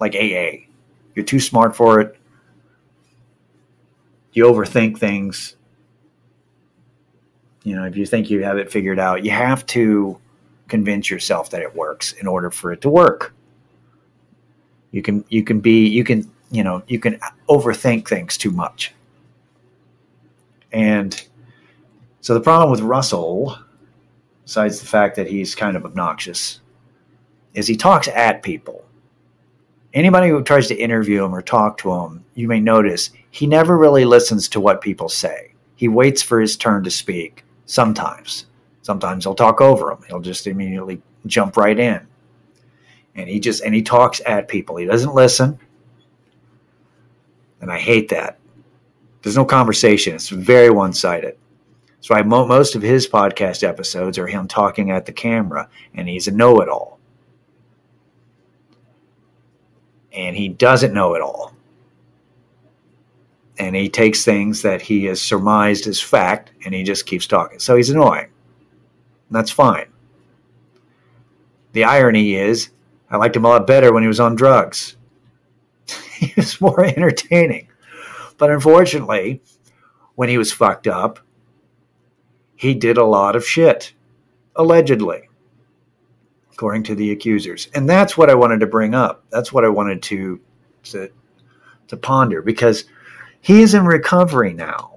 Like 0.00 0.14
AA, 0.14 0.66
you're 1.14 1.24
too 1.24 1.40
smart 1.40 1.76
for 1.76 2.00
it. 2.00 2.16
You 4.32 4.46
overthink 4.46 4.98
things 4.98 5.56
you 7.64 7.74
know, 7.74 7.84
if 7.84 7.96
you 7.96 8.06
think 8.06 8.30
you 8.30 8.44
have 8.44 8.58
it 8.58 8.70
figured 8.70 8.98
out, 8.98 9.24
you 9.24 9.30
have 9.30 9.66
to 9.66 10.18
convince 10.68 11.10
yourself 11.10 11.50
that 11.50 11.62
it 11.62 11.74
works 11.74 12.12
in 12.12 12.26
order 12.26 12.50
for 12.50 12.72
it 12.72 12.82
to 12.82 12.90
work. 12.90 13.34
You 14.92 15.02
can 15.02 15.24
you 15.28 15.42
can 15.42 15.60
be 15.60 15.88
you 15.88 16.04
can 16.04 16.30
you 16.50 16.62
know 16.62 16.82
you 16.86 17.00
can 17.00 17.18
overthink 17.48 18.06
things 18.06 18.36
too 18.36 18.50
much. 18.50 18.92
And 20.72 21.20
so 22.20 22.34
the 22.34 22.40
problem 22.40 22.70
with 22.70 22.80
Russell, 22.80 23.58
besides 24.44 24.80
the 24.80 24.86
fact 24.86 25.16
that 25.16 25.26
he's 25.26 25.54
kind 25.54 25.76
of 25.76 25.84
obnoxious, 25.84 26.60
is 27.54 27.66
he 27.66 27.76
talks 27.76 28.08
at 28.08 28.42
people. 28.42 28.84
Anybody 29.94 30.28
who 30.28 30.42
tries 30.42 30.66
to 30.68 30.74
interview 30.74 31.24
him 31.24 31.34
or 31.34 31.40
talk 31.40 31.78
to 31.78 31.92
him, 31.92 32.24
you 32.34 32.48
may 32.48 32.60
notice 32.60 33.10
he 33.30 33.46
never 33.46 33.78
really 33.78 34.04
listens 34.04 34.48
to 34.48 34.60
what 34.60 34.80
people 34.80 35.08
say. 35.08 35.54
He 35.76 35.86
waits 35.86 36.20
for 36.20 36.40
his 36.40 36.56
turn 36.56 36.82
to 36.84 36.90
speak 36.90 37.43
Sometimes. 37.66 38.46
Sometimes 38.82 39.24
he'll 39.24 39.34
talk 39.34 39.60
over 39.60 39.86
them. 39.86 40.04
He'll 40.08 40.20
just 40.20 40.46
immediately 40.46 41.00
jump 41.26 41.56
right 41.56 41.78
in. 41.78 42.06
And 43.14 43.28
he 43.28 43.40
just 43.40 43.62
and 43.62 43.74
he 43.74 43.82
talks 43.82 44.20
at 44.26 44.48
people. 44.48 44.76
He 44.76 44.84
doesn't 44.84 45.14
listen. 45.14 45.58
And 47.60 47.72
I 47.72 47.78
hate 47.78 48.10
that. 48.10 48.38
There's 49.22 49.36
no 49.36 49.46
conversation. 49.46 50.14
It's 50.14 50.28
very 50.28 50.68
one-sided. 50.68 51.38
So 52.00 52.14
I 52.14 52.22
most 52.22 52.74
of 52.74 52.82
his 52.82 53.08
podcast 53.08 53.66
episodes 53.66 54.18
are 54.18 54.26
him 54.26 54.46
talking 54.46 54.90
at 54.90 55.06
the 55.06 55.12
camera, 55.12 55.70
and 55.94 56.06
he's 56.06 56.28
a 56.28 56.32
know-it-all. 56.32 56.98
And 60.12 60.36
he 60.36 60.50
doesn't 60.50 60.92
know 60.92 61.14
it 61.14 61.22
all 61.22 61.53
and 63.64 63.74
he 63.74 63.88
takes 63.88 64.24
things 64.24 64.60
that 64.60 64.82
he 64.82 65.04
has 65.04 65.22
surmised 65.22 65.86
as 65.86 65.98
fact 65.98 66.52
and 66.64 66.74
he 66.74 66.82
just 66.82 67.06
keeps 67.06 67.26
talking. 67.26 67.58
So 67.58 67.76
he's 67.76 67.88
annoying. 67.88 68.28
That's 69.30 69.50
fine. 69.50 69.86
The 71.72 71.84
irony 71.84 72.34
is, 72.34 72.70
I 73.10 73.16
liked 73.16 73.36
him 73.36 73.46
a 73.46 73.48
lot 73.48 73.66
better 73.66 73.92
when 73.92 74.02
he 74.02 74.06
was 74.06 74.20
on 74.20 74.34
drugs. 74.36 74.96
he 76.18 76.32
was 76.36 76.60
more 76.60 76.84
entertaining. 76.84 77.68
But 78.36 78.50
unfortunately, 78.50 79.40
when 80.14 80.28
he 80.28 80.38
was 80.38 80.52
fucked 80.52 80.86
up, 80.86 81.20
he 82.54 82.74
did 82.74 82.98
a 82.98 83.04
lot 83.04 83.34
of 83.34 83.46
shit, 83.46 83.94
allegedly, 84.56 85.28
according 86.52 86.82
to 86.84 86.94
the 86.94 87.12
accusers. 87.12 87.68
And 87.74 87.88
that's 87.88 88.16
what 88.16 88.30
I 88.30 88.34
wanted 88.34 88.60
to 88.60 88.66
bring 88.66 88.94
up. 88.94 89.24
That's 89.30 89.52
what 89.52 89.64
I 89.64 89.68
wanted 89.68 90.02
to, 90.04 90.40
to, 90.84 91.10
to 91.88 91.96
ponder 91.96 92.42
because 92.42 92.84
he 93.44 93.60
is 93.60 93.74
in 93.74 93.84
recovery 93.84 94.54
now. 94.54 94.94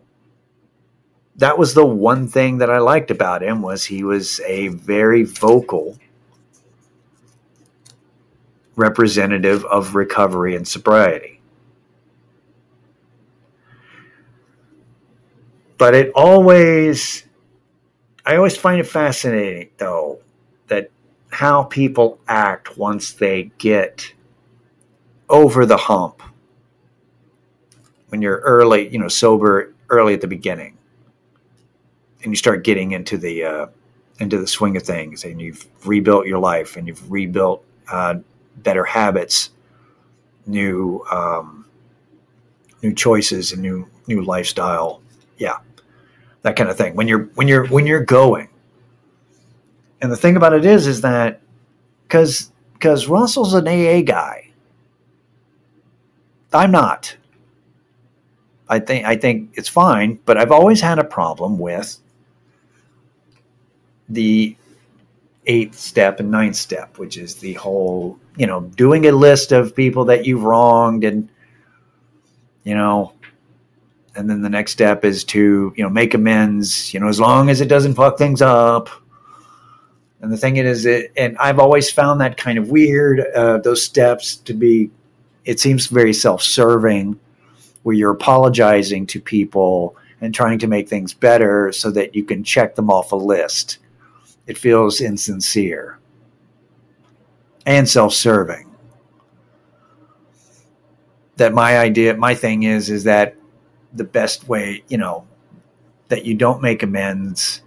That 1.35 1.57
was 1.57 1.73
the 1.73 1.85
one 1.85 2.29
thing 2.29 2.59
that 2.59 2.69
I 2.69 2.77
liked 2.77 3.11
about 3.11 3.43
him 3.43 3.61
was 3.61 3.83
he 3.83 4.05
was 4.05 4.39
a 4.39 4.69
very 4.69 5.23
vocal 5.23 5.97
representative 8.77 9.65
of 9.65 9.95
recovery 9.95 10.55
and 10.55 10.65
sobriety. 10.65 11.41
But 15.77 15.93
it 15.93 16.13
always 16.15 17.25
I 18.25 18.37
always 18.37 18.55
find 18.55 18.79
it 18.79 18.87
fascinating 18.87 19.71
though 19.75 20.19
that 20.67 20.89
how 21.31 21.63
people 21.63 22.21
act 22.29 22.77
once 22.77 23.11
they 23.11 23.51
get 23.57 24.13
over 25.27 25.65
the 25.65 25.75
hump 25.75 26.23
when 28.09 28.21
you're 28.21 28.37
early, 28.39 28.89
you 28.89 28.99
know, 28.99 29.07
sober 29.07 29.73
early 29.89 30.13
at 30.13 30.21
the 30.21 30.27
beginning, 30.27 30.77
and 32.23 32.31
you 32.31 32.35
start 32.35 32.63
getting 32.63 32.91
into 32.91 33.17
the 33.17 33.43
uh, 33.43 33.67
into 34.19 34.37
the 34.37 34.47
swing 34.47 34.77
of 34.77 34.83
things, 34.83 35.23
and 35.23 35.41
you've 35.41 35.65
rebuilt 35.85 36.25
your 36.25 36.39
life, 36.39 36.77
and 36.77 36.87
you've 36.87 37.11
rebuilt 37.11 37.63
uh, 37.91 38.15
better 38.57 38.83
habits, 38.83 39.51
new 40.45 41.03
um, 41.11 41.65
new 42.81 42.93
choices, 42.93 43.51
and 43.51 43.61
new 43.61 43.87
new 44.07 44.23
lifestyle. 44.23 45.01
Yeah, 45.37 45.57
that 46.41 46.55
kind 46.55 46.69
of 46.69 46.77
thing. 46.77 46.95
When 46.95 47.07
you're 47.07 47.25
when 47.35 47.47
you're 47.47 47.67
when 47.67 47.85
you're 47.85 48.03
going, 48.03 48.49
and 50.01 50.11
the 50.11 50.17
thing 50.17 50.35
about 50.35 50.53
it 50.53 50.65
is, 50.65 50.87
is 50.87 51.01
that 51.01 51.41
because 52.07 52.51
because 52.73 53.07
Russell's 53.07 53.53
an 53.53 53.67
AA 53.67 54.01
guy. 54.01 54.51
I'm 56.53 56.71
not. 56.71 57.17
I 58.69 58.79
think 58.79 59.05
I 59.05 59.15
think 59.15 59.51
it's 59.53 59.69
fine, 59.69 60.19
but 60.25 60.37
I've 60.37 60.51
always 60.51 60.81
had 60.81 60.99
a 60.99 61.03
problem 61.03 61.57
with 61.57 61.97
the 64.09 64.55
eighth 65.45 65.77
step 65.77 66.19
and 66.19 66.29
ninth 66.29 66.55
step, 66.55 66.97
which 66.97 67.17
is 67.17 67.35
the 67.35 67.53
whole, 67.53 68.19
you 68.35 68.45
know, 68.45 68.61
doing 68.61 69.05
a 69.05 69.11
list 69.11 69.51
of 69.51 69.75
people 69.75 70.05
that 70.05 70.25
you've 70.25 70.43
wronged 70.43 71.03
and 71.03 71.29
you 72.63 72.75
know, 72.75 73.13
and 74.17 74.29
then 74.29 74.41
the 74.41 74.49
next 74.49 74.73
step 74.73 75.05
is 75.05 75.23
to 75.23 75.73
you 75.77 75.83
know 75.83 75.89
make 75.89 76.13
amends 76.13 76.93
you 76.93 76.99
know 76.99 77.07
as 77.07 77.19
long 77.19 77.49
as 77.49 77.61
it 77.61 77.67
doesn't 77.67 77.95
fuck 77.95 78.17
things 78.17 78.41
up. 78.41 78.89
And 80.19 80.33
the 80.33 80.37
thing 80.37 80.57
is 80.57 80.87
it 80.87 81.11
and 81.15 81.37
i've 81.37 81.59
always 81.59 81.91
found 81.91 82.19
that 82.21 82.37
kind 82.37 82.57
of 82.57 82.69
weird 82.69 83.19
uh, 83.35 83.59
those 83.59 83.83
steps 83.83 84.35
to 84.37 84.53
be 84.53 84.89
it 85.45 85.59
seems 85.59 85.85
very 85.87 86.11
self-serving 86.11 87.19
where 87.87 87.95
you're 87.95 88.11
apologizing 88.11 89.07
to 89.07 89.21
people 89.21 89.95
and 90.19 90.35
trying 90.35 90.59
to 90.59 90.67
make 90.67 90.89
things 90.89 91.13
better 91.13 91.71
so 91.71 91.89
that 91.89 92.13
you 92.13 92.23
can 92.23 92.43
check 92.43 92.75
them 92.75 92.89
off 92.89 93.13
a 93.13 93.15
list 93.15 93.77
it 94.45 94.57
feels 94.57 94.99
insincere 94.99 95.97
and 97.65 97.87
self-serving 97.87 98.69
that 101.37 101.53
my 101.53 101.79
idea 101.79 102.13
my 102.17 102.35
thing 102.35 102.63
is 102.63 102.89
is 102.89 103.05
that 103.05 103.37
the 103.93 104.03
best 104.03 104.47
way, 104.47 104.83
you 104.87 104.97
know, 104.97 105.25
that 106.09 106.25
you 106.25 106.35
don't 106.35 106.61
make 106.61 106.83
amends 106.83 107.61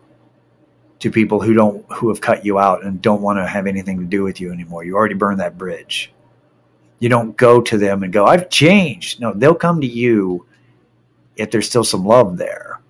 to 1.00 1.10
people 1.10 1.40
who 1.40 1.54
don't 1.54 1.84
who 1.92 2.08
have 2.08 2.20
cut 2.20 2.44
you 2.44 2.58
out 2.58 2.84
and 2.84 3.00
don't 3.00 3.22
want 3.22 3.38
to 3.38 3.46
have 3.46 3.66
anything 3.66 3.98
to 3.98 4.04
do 4.04 4.22
with 4.22 4.40
you 4.40 4.52
anymore. 4.52 4.84
You 4.84 4.96
already 4.96 5.14
burned 5.14 5.40
that 5.40 5.56
bridge. 5.56 6.12
You 7.00 7.08
don't 7.08 7.36
go 7.36 7.60
to 7.60 7.76
them 7.76 8.02
and 8.02 8.12
go, 8.12 8.26
"I've 8.26 8.48
changed." 8.50 9.20
No, 9.20 9.32
they'll 9.32 9.54
come 9.54 9.80
to 9.80 9.86
you 9.86 10.46
if 11.36 11.50
there's 11.50 11.68
still 11.68 11.84
some 11.84 12.04
love 12.04 12.36
there. 12.36 12.80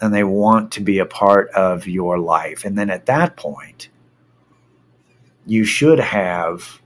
And 0.00 0.12
they 0.12 0.24
want 0.24 0.72
to 0.72 0.80
be 0.80 0.98
a 0.98 1.06
part 1.06 1.48
of 1.50 1.86
your 1.86 2.18
life. 2.18 2.64
And 2.64 2.76
then 2.76 2.90
at 2.90 3.06
that 3.06 3.36
point, 3.36 3.88
you 5.46 5.64
should 5.64 6.00
have 6.00 6.80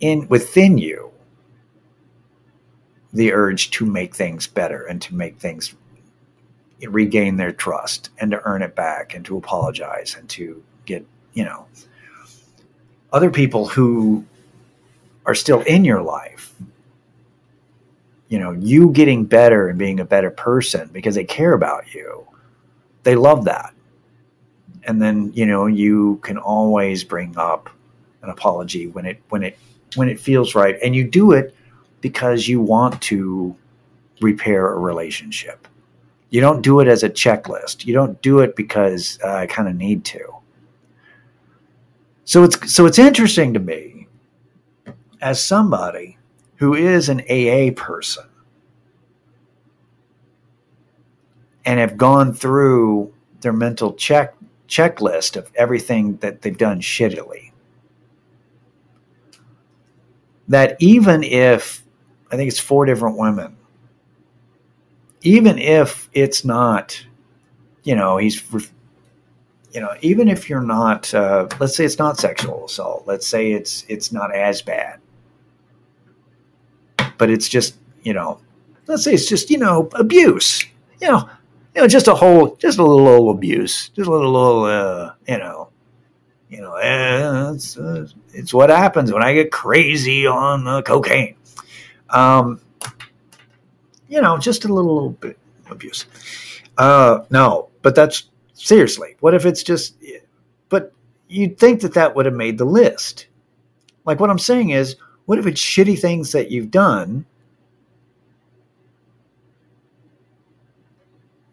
in 0.00 0.26
within 0.28 0.78
you 0.78 1.10
the 3.12 3.32
urge 3.32 3.70
to 3.72 3.86
make 3.86 4.14
things 4.14 4.46
better 4.46 4.84
and 4.84 5.00
to 5.02 5.14
make 5.14 5.38
things 5.38 5.74
regain 6.82 7.36
their 7.36 7.52
trust 7.52 8.10
and 8.18 8.30
to 8.30 8.42
earn 8.44 8.62
it 8.62 8.74
back 8.74 9.14
and 9.14 9.24
to 9.24 9.36
apologize 9.36 10.14
and 10.18 10.28
to 10.28 10.62
get, 10.84 11.04
you 11.32 11.44
know, 11.44 11.66
other 13.12 13.30
people 13.30 13.66
who 13.66 14.24
are 15.26 15.34
still 15.34 15.60
in 15.62 15.84
your 15.84 16.02
life. 16.02 16.54
You 18.28 18.38
know, 18.38 18.52
you 18.52 18.90
getting 18.90 19.24
better 19.24 19.68
and 19.68 19.78
being 19.78 20.00
a 20.00 20.04
better 20.04 20.30
person 20.30 20.88
because 20.92 21.14
they 21.14 21.24
care 21.24 21.52
about 21.52 21.92
you. 21.94 22.26
They 23.02 23.14
love 23.14 23.44
that. 23.44 23.72
And 24.84 25.02
then, 25.02 25.32
you 25.34 25.46
know, 25.46 25.66
you 25.66 26.16
can 26.22 26.38
always 26.38 27.04
bring 27.04 27.36
up 27.36 27.68
an 28.22 28.30
apology 28.30 28.86
when 28.88 29.04
it 29.06 29.20
when 29.28 29.42
it 29.42 29.58
when 29.94 30.08
it 30.08 30.18
feels 30.18 30.54
right 30.54 30.76
and 30.82 30.94
you 30.94 31.08
do 31.08 31.32
it 31.32 31.54
because 32.00 32.48
you 32.48 32.60
want 32.60 33.00
to 33.02 33.54
repair 34.20 34.72
a 34.72 34.78
relationship. 34.78 35.68
You 36.30 36.40
don't 36.40 36.62
do 36.62 36.80
it 36.80 36.88
as 36.88 37.02
a 37.02 37.10
checklist. 37.10 37.86
You 37.86 37.94
don't 37.94 38.20
do 38.22 38.40
it 38.40 38.56
because 38.56 39.18
uh, 39.22 39.34
I 39.34 39.46
kind 39.46 39.68
of 39.68 39.76
need 39.76 40.04
to. 40.06 40.34
So 42.24 42.42
it's 42.42 42.72
so 42.72 42.86
it's 42.86 42.98
interesting 42.98 43.54
to 43.54 43.60
me 43.60 43.95
as 45.20 45.42
somebody 45.42 46.18
who 46.56 46.74
is 46.74 47.08
an 47.08 47.20
AA 47.22 47.72
person 47.74 48.24
and 51.64 51.80
have 51.80 51.96
gone 51.96 52.32
through 52.32 53.12
their 53.40 53.52
mental 53.52 53.92
check 53.94 54.34
checklist 54.68 55.36
of 55.36 55.50
everything 55.54 56.16
that 56.16 56.42
they've 56.42 56.58
done 56.58 56.80
shittily. 56.80 57.52
That 60.48 60.76
even 60.80 61.22
if 61.22 61.84
I 62.30 62.36
think 62.36 62.48
it's 62.48 62.60
four 62.60 62.84
different 62.84 63.16
women. 63.16 63.56
Even 65.22 65.58
if 65.58 66.08
it's 66.12 66.44
not, 66.44 67.04
you 67.84 67.94
know, 67.94 68.16
he's, 68.16 68.42
you 69.72 69.80
know, 69.80 69.94
even 70.00 70.28
if 70.28 70.48
you're 70.48 70.60
not, 70.60 71.12
uh, 71.14 71.48
let's 71.60 71.76
say 71.76 71.84
it's 71.84 71.98
not 71.98 72.18
sexual 72.18 72.66
assault. 72.66 73.04
Let's 73.06 73.26
say 73.26 73.52
it's 73.52 73.84
it's 73.88 74.12
not 74.12 74.34
as 74.34 74.62
bad, 74.62 75.00
but 77.18 77.30
it's 77.30 77.48
just, 77.48 77.76
you 78.02 78.12
know, 78.12 78.40
let's 78.86 79.04
say 79.04 79.14
it's 79.14 79.28
just, 79.28 79.50
you 79.50 79.58
know, 79.58 79.88
abuse. 79.94 80.64
You 81.00 81.08
know, 81.08 81.28
you 81.74 81.82
know, 81.82 81.88
just 81.88 82.08
a 82.08 82.14
whole, 82.14 82.56
just 82.56 82.78
a 82.78 82.82
little, 82.82 83.04
little 83.04 83.30
abuse, 83.30 83.90
just 83.90 84.08
a 84.08 84.10
little, 84.10 84.32
little, 84.32 84.64
uh, 84.64 85.12
you 85.28 85.38
know, 85.38 85.68
you 86.48 86.60
know, 86.60 86.74
eh, 86.76 87.52
it's, 87.52 87.76
uh, 87.76 88.06
it's 88.32 88.54
what 88.54 88.70
happens 88.70 89.12
when 89.12 89.22
I 89.22 89.34
get 89.34 89.50
crazy 89.50 90.26
on 90.26 90.66
uh, 90.66 90.82
cocaine. 90.82 91.36
Um, 92.10 92.60
you 94.08 94.20
know, 94.20 94.38
just 94.38 94.64
a 94.64 94.68
little, 94.68 94.94
little 94.94 95.10
bit 95.10 95.38
abuse. 95.68 96.06
Uh, 96.78 97.20
no, 97.30 97.68
but 97.82 97.94
that's 97.94 98.30
seriously. 98.54 99.16
What 99.20 99.34
if 99.34 99.44
it's 99.44 99.62
just? 99.62 99.96
But 100.68 100.92
you'd 101.28 101.58
think 101.58 101.80
that 101.80 101.94
that 101.94 102.14
would 102.14 102.26
have 102.26 102.34
made 102.34 102.58
the 102.58 102.64
list. 102.64 103.26
Like 104.04 104.20
what 104.20 104.30
I'm 104.30 104.38
saying 104.38 104.70
is, 104.70 104.96
what 105.26 105.38
if 105.38 105.46
it's 105.46 105.60
shitty 105.60 105.98
things 105.98 106.32
that 106.32 106.50
you've 106.50 106.70
done 106.70 107.26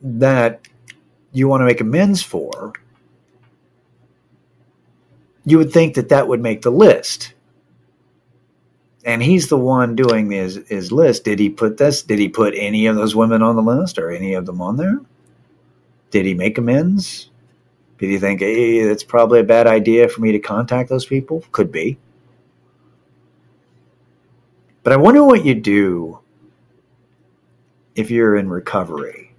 that 0.02 0.68
you 1.32 1.48
want 1.48 1.62
to 1.62 1.66
make 1.66 1.82
amends 1.82 2.22
for? 2.22 2.74
You 5.46 5.58
would 5.58 5.74
think 5.74 5.96
that 5.96 6.10
that 6.10 6.28
would 6.28 6.42
make 6.42 6.62
the 6.62 6.72
list 6.72 7.34
and 9.06 9.22
he's 9.22 9.48
the 9.48 9.58
one 9.58 9.96
doing 9.96 10.32
his 10.32 10.62
his 10.68 10.92
list. 10.92 11.24
Did 11.26 11.40
he 11.40 11.50
put 11.50 11.78
this? 11.78 12.02
Did 12.02 12.20
he 12.20 12.30
put 12.30 12.54
any 12.56 12.86
of 12.88 12.96
those 12.96 13.16
women 13.16 13.42
on 13.42 13.56
the 13.56 13.62
list 13.62 13.98
or 13.98 14.12
any 14.12 14.34
of 14.34 14.46
them 14.46 14.62
on 14.62 14.78
there? 14.78 15.00
Did 16.12 16.26
he 16.26 16.34
make 16.34 16.58
amends? 16.58 17.30
Did 17.98 18.10
he 18.10 18.18
think, 18.18 18.42
hey, 18.42 18.78
it's 18.80 19.04
probably 19.04 19.40
a 19.40 19.46
bad 19.46 19.68
idea 19.68 20.10
for 20.10 20.22
me 20.22 20.32
to 20.32 20.40
contact 20.40 20.90
those 20.90 21.06
people? 21.06 21.44
Could 21.52 21.72
be. 21.72 21.98
But 24.84 24.94
I 24.94 24.98
wonder 24.98 25.24
what 25.24 25.46
you 25.46 25.56
do 25.56 26.20
if 27.96 28.12
you're 28.12 28.36
in 28.36 28.50
recovery 28.50 29.34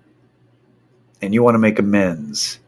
and 1.21 1.35
you 1.35 1.43
want 1.43 1.55
to 1.55 1.59
make 1.59 1.79
amends, 1.79 2.59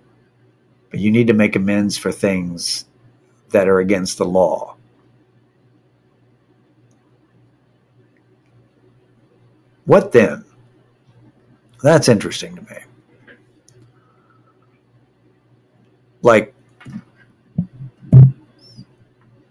but 0.90 1.00
you 1.00 1.10
need 1.10 1.26
to 1.26 1.32
make 1.32 1.56
amends 1.56 1.96
for 1.96 2.12
things 2.12 2.84
that 3.50 3.68
are 3.68 3.78
against 3.78 4.18
the 4.18 4.24
law 4.24 4.76
What 9.86 10.10
then? 10.10 10.44
That's 11.82 12.08
interesting 12.08 12.56
to 12.56 12.62
me. 12.62 12.78
Like, 16.22 16.52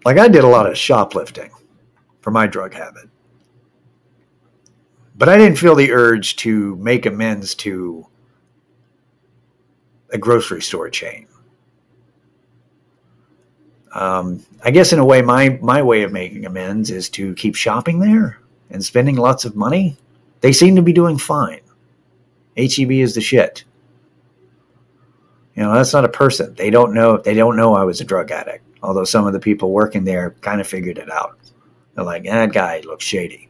like 0.03 0.17
I 0.17 0.27
did 0.27 0.43
a 0.43 0.47
lot 0.47 0.67
of 0.67 0.77
shoplifting 0.77 1.51
for 2.19 2.31
my 2.31 2.47
drug 2.47 2.73
habit. 2.73 3.09
But 5.17 5.29
I 5.29 5.37
didn't 5.37 5.57
feel 5.57 5.75
the 5.75 5.91
urge 5.91 6.35
to 6.37 6.75
make 6.77 7.05
amends 7.05 7.55
to 7.55 8.05
a 10.11 10.17
grocery 10.17 10.61
store 10.61 10.89
chain. 10.89 11.27
Um, 13.93 14.45
I 14.63 14.71
guess 14.71 14.91
in 14.91 14.99
a 14.99 15.05
way, 15.05 15.21
my 15.21 15.57
my 15.61 15.81
way 15.81 16.03
of 16.03 16.11
making 16.11 16.45
amends 16.45 16.91
is 16.91 17.09
to 17.11 17.33
keep 17.35 17.55
shopping 17.55 17.99
there 17.99 18.39
and 18.69 18.83
spending 18.83 19.15
lots 19.15 19.45
of 19.45 19.55
money 19.55 19.97
they 20.45 20.53
seem 20.53 20.75
to 20.75 20.83
be 20.83 20.93
doing 20.93 21.17
fine. 21.17 21.61
HEB 22.55 22.91
is 22.91 23.15
the 23.15 23.21
shit. 23.21 23.63
You 25.55 25.63
know, 25.63 25.73
that's 25.73 25.91
not 25.91 26.05
a 26.05 26.09
person. 26.09 26.53
They 26.53 26.69
don't 26.69 26.93
know. 26.93 27.17
They 27.17 27.33
don't 27.33 27.57
know 27.57 27.73
I 27.73 27.83
was 27.83 27.99
a 27.99 28.05
drug 28.05 28.29
addict. 28.29 28.63
Although 28.83 29.05
some 29.05 29.25
of 29.25 29.33
the 29.33 29.39
people 29.39 29.71
working 29.71 30.03
there 30.03 30.35
kind 30.41 30.61
of 30.61 30.67
figured 30.67 30.99
it 30.99 31.09
out. 31.09 31.39
They're 31.95 32.05
like, 32.05 32.25
that 32.25 32.53
guy 32.53 32.81
looks 32.81 33.05
shady. 33.05 33.49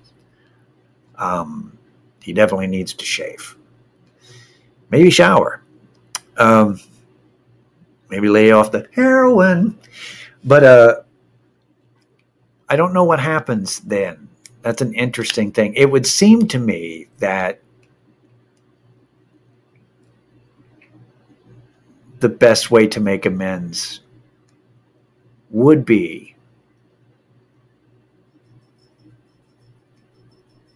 Um, 1.17 1.77
he 2.21 2.33
definitely 2.33 2.67
needs 2.67 2.93
to 2.93 3.05
shave. 3.05 3.55
Maybe 4.89 5.09
shower. 5.09 5.61
Um, 6.37 6.79
maybe 8.09 8.29
lay 8.29 8.51
off 8.51 8.71
the 8.71 8.87
heroin. 8.93 9.77
But 10.43 10.63
uh, 10.63 10.95
I 12.69 12.75
don't 12.75 12.93
know 12.93 13.03
what 13.03 13.19
happens 13.19 13.79
then 13.79 14.25
that's 14.65 14.81
an 14.81 14.95
interesting 14.95 15.51
thing. 15.51 15.75
It 15.75 15.91
would 15.91 16.07
seem 16.07 16.47
to 16.47 16.57
me 16.57 17.05
that 17.19 17.61
the 22.19 22.29
best 22.29 22.71
way 22.71 22.87
to 22.87 22.99
make 22.99 23.27
amends 23.27 23.99
would 25.51 25.85
be 25.85 26.34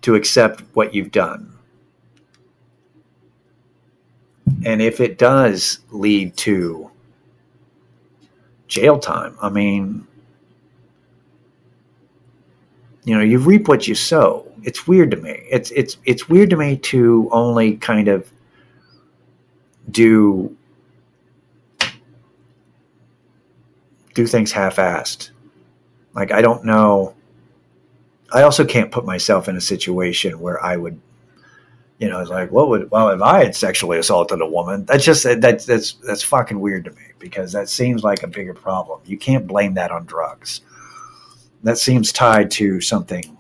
to 0.10 0.16
accept 0.16 0.64
what 0.74 0.96
you've 0.96 1.12
done. 1.12 1.54
And 4.66 4.82
if 4.82 5.00
it 5.00 5.20
does 5.20 5.82
lead 5.92 6.36
to 6.38 6.90
jail 8.68 8.98
time, 8.98 9.38
I 9.40 9.50
mean, 9.50 10.08
you 13.04 13.16
know, 13.16 13.22
you 13.22 13.38
reap 13.38 13.68
what 13.68 13.88
you 13.88 13.94
sow. 13.94 14.52
it's 14.64 14.88
weird 14.88 15.12
to 15.12 15.18
me. 15.18 15.46
It's 15.48 15.70
it's 15.72 15.98
it's 16.06 16.28
weird 16.28 16.50
to 16.50 16.58
me 16.58 16.76
to 16.78 17.30
only 17.32 17.78
kind 17.78 18.08
of 18.08 18.32
do 19.92 20.58
do 24.16 24.26
things 24.26 24.52
half-assed. 24.52 25.30
Like 26.16 26.32
I 26.32 26.42
don't 26.42 26.66
know. 26.66 27.14
I 28.32 28.44
also 28.44 28.66
can't 28.66 28.92
put 28.92 29.06
myself 29.06 29.48
in 29.48 29.56
a 29.56 29.62
situation 29.62 30.40
where 30.40 30.64
I 30.64 30.78
would, 30.78 31.00
you 31.98 32.10
know, 32.10 32.20
it's 32.20 32.30
like, 32.30 32.52
what 32.52 32.70
would 32.70 32.92
well 32.92 33.10
if 33.10 33.22
I 33.22 33.44
had 33.44 33.56
sexually 33.56 33.98
assaulted 33.98 34.42
a 34.42 34.48
woman? 34.48 34.86
That's 34.86 35.04
just 35.04 35.24
that's 35.24 35.66
that's 35.66 35.94
that's 35.94 36.24
fucking 36.24 36.60
weird 36.60 36.86
to 36.86 36.92
me 36.92 37.02
because 37.18 37.52
that 37.52 37.70
seems 37.70 38.04
like 38.04 38.24
a 38.24 38.28
bigger 38.28 38.54
problem. 38.54 39.02
You 39.06 39.18
can't 39.18 39.48
blame 39.48 39.74
that 39.76 39.92
on 39.92 40.06
drugs. 40.06 40.62
That 41.64 41.78
seems 41.78 42.14
tied 42.14 42.52
to 42.52 42.80
something 42.80 43.38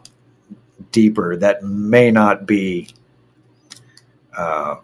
deeper 0.91 1.37
that 1.37 1.63
may 1.63 2.11
not 2.11 2.45
be 2.45 2.89
uh, 4.35 4.77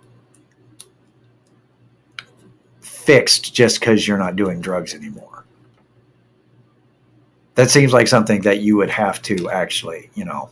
fixed 2.79 3.53
just 3.53 3.79
because 3.79 4.07
you're 4.07 4.17
not 4.17 4.35
doing 4.35 4.61
drugs 4.61 4.93
anymore. 4.93 5.34
That 7.55 7.69
seems 7.69 7.93
like 7.93 8.07
something 8.07 8.41
that 8.41 8.59
you 8.59 8.77
would 8.77 8.89
have 8.89 9.21
to 9.23 9.49
actually, 9.49 10.09
you 10.13 10.25
know, 10.25 10.49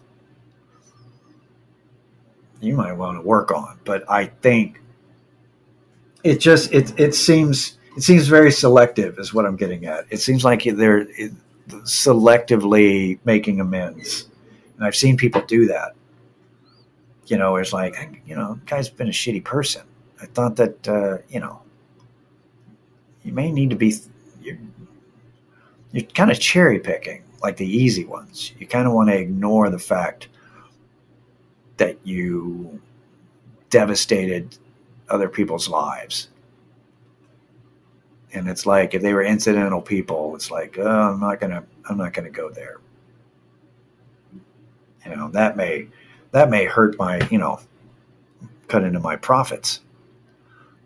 you 2.62 2.76
might 2.76 2.94
want 2.94 3.18
to 3.18 3.22
work 3.22 3.52
on. 3.52 3.78
But 3.84 4.10
I 4.10 4.28
think 4.28 4.82
it 6.24 6.40
just 6.40 6.72
it 6.74 6.98
it 6.98 7.14
seems 7.14 7.78
it 7.98 8.04
seems 8.04 8.28
very 8.28 8.52
selective 8.52 9.20
is 9.20 9.34
what 9.34 9.46
I'm 9.46 9.58
getting 9.58 9.86
at. 9.86 10.06
It 10.10 10.18
seems 10.18 10.46
like 10.46 10.64
they're 10.64 11.06
selectively 11.68 13.20
making 13.26 13.60
amends 13.60 14.28
and 14.84 14.88
I've 14.88 14.96
seen 14.98 15.16
people 15.16 15.42
do 15.42 15.68
that. 15.68 15.94
You 17.28 17.38
know, 17.38 17.56
it's 17.56 17.72
like, 17.72 18.22
you 18.26 18.36
know, 18.36 18.60
guy's 18.66 18.90
been 18.90 19.08
a 19.08 19.12
shitty 19.12 19.44
person. 19.44 19.84
I 20.22 20.26
thought 20.26 20.58
that, 20.58 20.88
uh, 20.90 21.20
you 21.30 21.40
know, 21.40 21.62
you 23.24 23.32
may 23.32 23.50
need 23.50 23.70
to 23.70 23.78
be, 23.78 23.96
you're, 25.94 26.04
kind 26.04 26.32
of 26.32 26.40
cherry 26.40 26.80
picking, 26.80 27.24
like 27.42 27.56
the 27.56 27.66
easy 27.66 28.04
ones. 28.04 28.52
You 28.60 28.68
kind 28.68 28.88
of 28.88 28.94
want 28.94 29.10
to 29.10 29.18
ignore 29.18 29.70
the 29.70 29.80
fact 29.80 30.28
that 31.78 31.98
you 32.04 32.82
devastated 33.70 34.58
other 35.08 35.30
people's 35.30 35.70
lives. 35.70 36.28
And 38.34 38.50
it's 38.50 38.66
like 38.66 38.94
if 38.94 39.02
they 39.02 39.14
were 39.14 39.24
incidental 39.24 39.82
people, 39.82 40.36
it's 40.36 40.52
like 40.52 40.78
oh, 40.78 41.14
I'm 41.14 41.22
not 41.22 41.40
gonna 41.40 41.64
I'm 41.90 41.98
not 41.98 42.14
gonna 42.14 42.30
go 42.30 42.50
there 42.50 42.80
you 45.06 45.16
know 45.16 45.30
that 45.30 45.58
may 45.58 45.88
that 46.32 46.50
may 46.50 46.66
hurt 46.66 46.98
my 46.98 47.26
you 47.30 47.38
know 47.38 47.60
cut 48.68 48.84
into 48.84 49.00
my 49.00 49.16
profits 49.16 49.82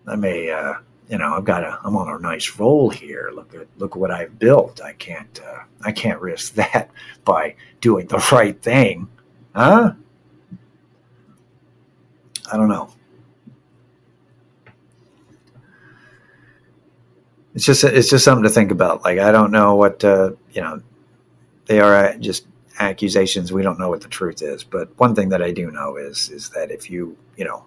that 0.05 0.17
may 0.17 0.49
uh, 0.49 0.75
you 1.09 1.17
know 1.17 1.35
i've 1.35 1.45
got 1.45 1.63
a 1.63 1.79
i'm 1.83 1.95
on 1.95 2.13
a 2.13 2.19
nice 2.19 2.57
roll 2.59 2.89
here. 2.89 3.31
Look 3.33 3.53
at 3.55 3.67
look 3.77 3.95
what 3.95 4.11
i've 4.11 4.37
built. 4.39 4.81
I 4.81 4.93
can't 4.93 5.39
uh, 5.45 5.63
i 5.81 5.91
can't 5.91 6.19
risk 6.21 6.53
that 6.55 6.89
by 7.25 7.55
doing 7.81 8.07
the 8.07 8.25
right 8.31 8.61
thing 8.61 9.09
huh? 9.57 9.93
I 12.51 12.55
don't 12.55 12.69
know. 12.69 12.89
It's 17.55 17.65
just 17.65 17.83
it's 17.83 18.09
just 18.09 18.23
something 18.23 18.43
to 18.43 18.49
think 18.49 18.71
about. 18.71 19.03
Like 19.03 19.17
i 19.17 19.31
don't 19.31 19.51
know 19.51 19.75
what 19.75 20.03
uh, 20.03 20.31
you 20.51 20.61
know 20.61 20.81
they 21.65 21.79
are 21.79 22.15
just 22.19 22.45
accusations. 22.79 23.51
We 23.51 23.63
don't 23.63 23.79
know 23.79 23.89
what 23.89 24.01
the 24.01 24.07
truth 24.07 24.41
is, 24.43 24.63
but 24.63 24.89
one 24.99 25.15
thing 25.15 25.29
that 25.29 25.41
I 25.41 25.51
do 25.51 25.71
know 25.71 25.97
is 25.97 26.29
is 26.29 26.49
that 26.51 26.69
if 26.71 26.89
you 26.89 27.17
you 27.35 27.45
know 27.45 27.65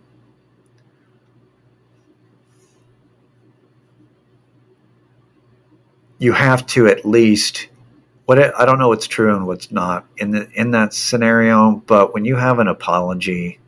you 6.20 6.33
have 6.33 6.66
to 6.66 6.87
at 6.87 7.04
least 7.04 7.68
what 8.26 8.38
I 8.38 8.64
don't 8.64 8.78
know 8.78 8.88
what's 8.88 9.09
true 9.09 9.35
and 9.35 9.46
what's 9.46 9.72
not 9.72 10.06
in 10.18 10.30
the 10.30 10.48
in 10.54 10.70
that 10.70 10.94
scenario, 10.94 11.83
but 11.87 12.14
when 12.14 12.24
you 12.24 12.37
have 12.37 12.61
an 12.61 12.68
apology 12.68 13.59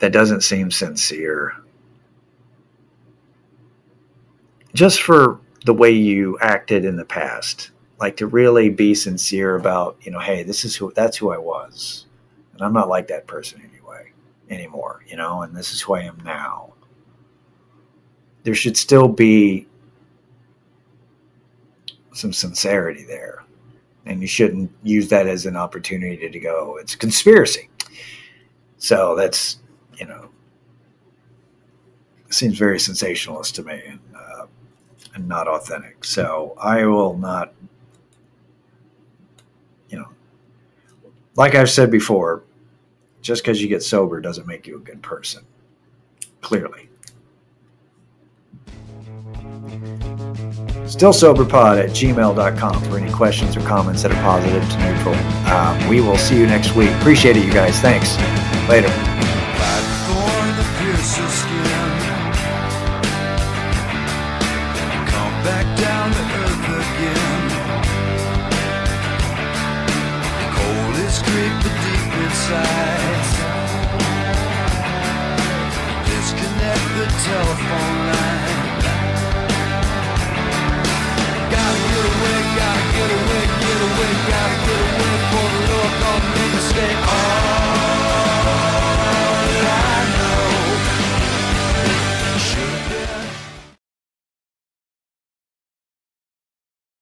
that 0.00 0.12
doesn't 0.12 0.40
seem 0.40 0.70
sincere, 0.72 1.54
just 4.74 5.02
for 5.02 5.38
the 5.66 5.74
way 5.74 5.92
you 5.92 6.38
acted 6.40 6.84
in 6.86 6.96
the 6.96 7.04
past, 7.04 7.70
like 8.00 8.16
to 8.16 8.26
really 8.26 8.70
be 8.70 8.94
sincere 8.94 9.54
about 9.54 9.96
you 10.00 10.10
know 10.10 10.18
hey 10.18 10.42
this 10.42 10.64
is 10.64 10.74
who 10.74 10.90
that's 10.96 11.18
who 11.18 11.30
i 11.30 11.38
was. 11.38 12.06
And 12.54 12.62
i'm 12.62 12.72
not 12.72 12.88
like 12.88 13.08
that 13.08 13.26
person 13.26 13.60
anyway 13.60 14.10
anymore 14.48 15.04
you 15.06 15.16
know 15.16 15.42
and 15.42 15.54
this 15.54 15.72
is 15.72 15.82
who 15.82 15.94
i 15.94 16.00
am 16.00 16.18
now. 16.24 16.72
There 18.42 18.54
should 18.54 18.78
still 18.78 19.06
be 19.06 19.68
some 22.20 22.32
sincerity 22.32 23.04
there 23.04 23.44
and 24.06 24.20
you 24.20 24.26
shouldn't 24.26 24.70
use 24.82 25.08
that 25.08 25.26
as 25.26 25.46
an 25.46 25.56
opportunity 25.56 26.28
to 26.28 26.40
go 26.40 26.78
it's 26.80 26.94
conspiracy 26.94 27.68
so 28.78 29.14
that's 29.16 29.58
you 29.98 30.06
know 30.06 30.28
seems 32.30 32.56
very 32.56 32.78
sensationalist 32.78 33.56
to 33.56 33.62
me 33.64 33.82
and, 33.88 34.00
uh, 34.14 34.46
and 35.14 35.26
not 35.26 35.48
authentic 35.48 36.04
so 36.04 36.54
i 36.60 36.84
will 36.84 37.16
not 37.16 37.52
you 39.90 39.98
know, 39.98 40.08
like 41.36 41.54
I've 41.54 41.70
said 41.70 41.90
before, 41.90 42.42
just 43.20 43.42
because 43.42 43.60
you 43.60 43.68
get 43.68 43.82
sober 43.82 44.20
doesn't 44.20 44.46
make 44.46 44.66
you 44.66 44.76
a 44.76 44.80
good 44.80 45.02
person. 45.02 45.44
Clearly. 46.40 46.88
StillSoberPod 50.90 51.84
at 51.84 51.90
gmail.com 51.90 52.82
for 52.82 52.98
any 52.98 53.12
questions 53.12 53.56
or 53.56 53.60
comments 53.60 54.02
that 54.02 54.10
are 54.10 54.22
positive 54.22 54.68
to 54.68 54.78
neutral. 54.78 55.14
Um, 55.46 55.88
we 55.88 56.00
will 56.00 56.18
see 56.18 56.36
you 56.36 56.46
next 56.46 56.74
week. 56.74 56.90
Appreciate 56.96 57.36
it, 57.36 57.44
you 57.44 57.52
guys. 57.52 57.78
Thanks. 57.80 58.18
Later. 58.68 58.88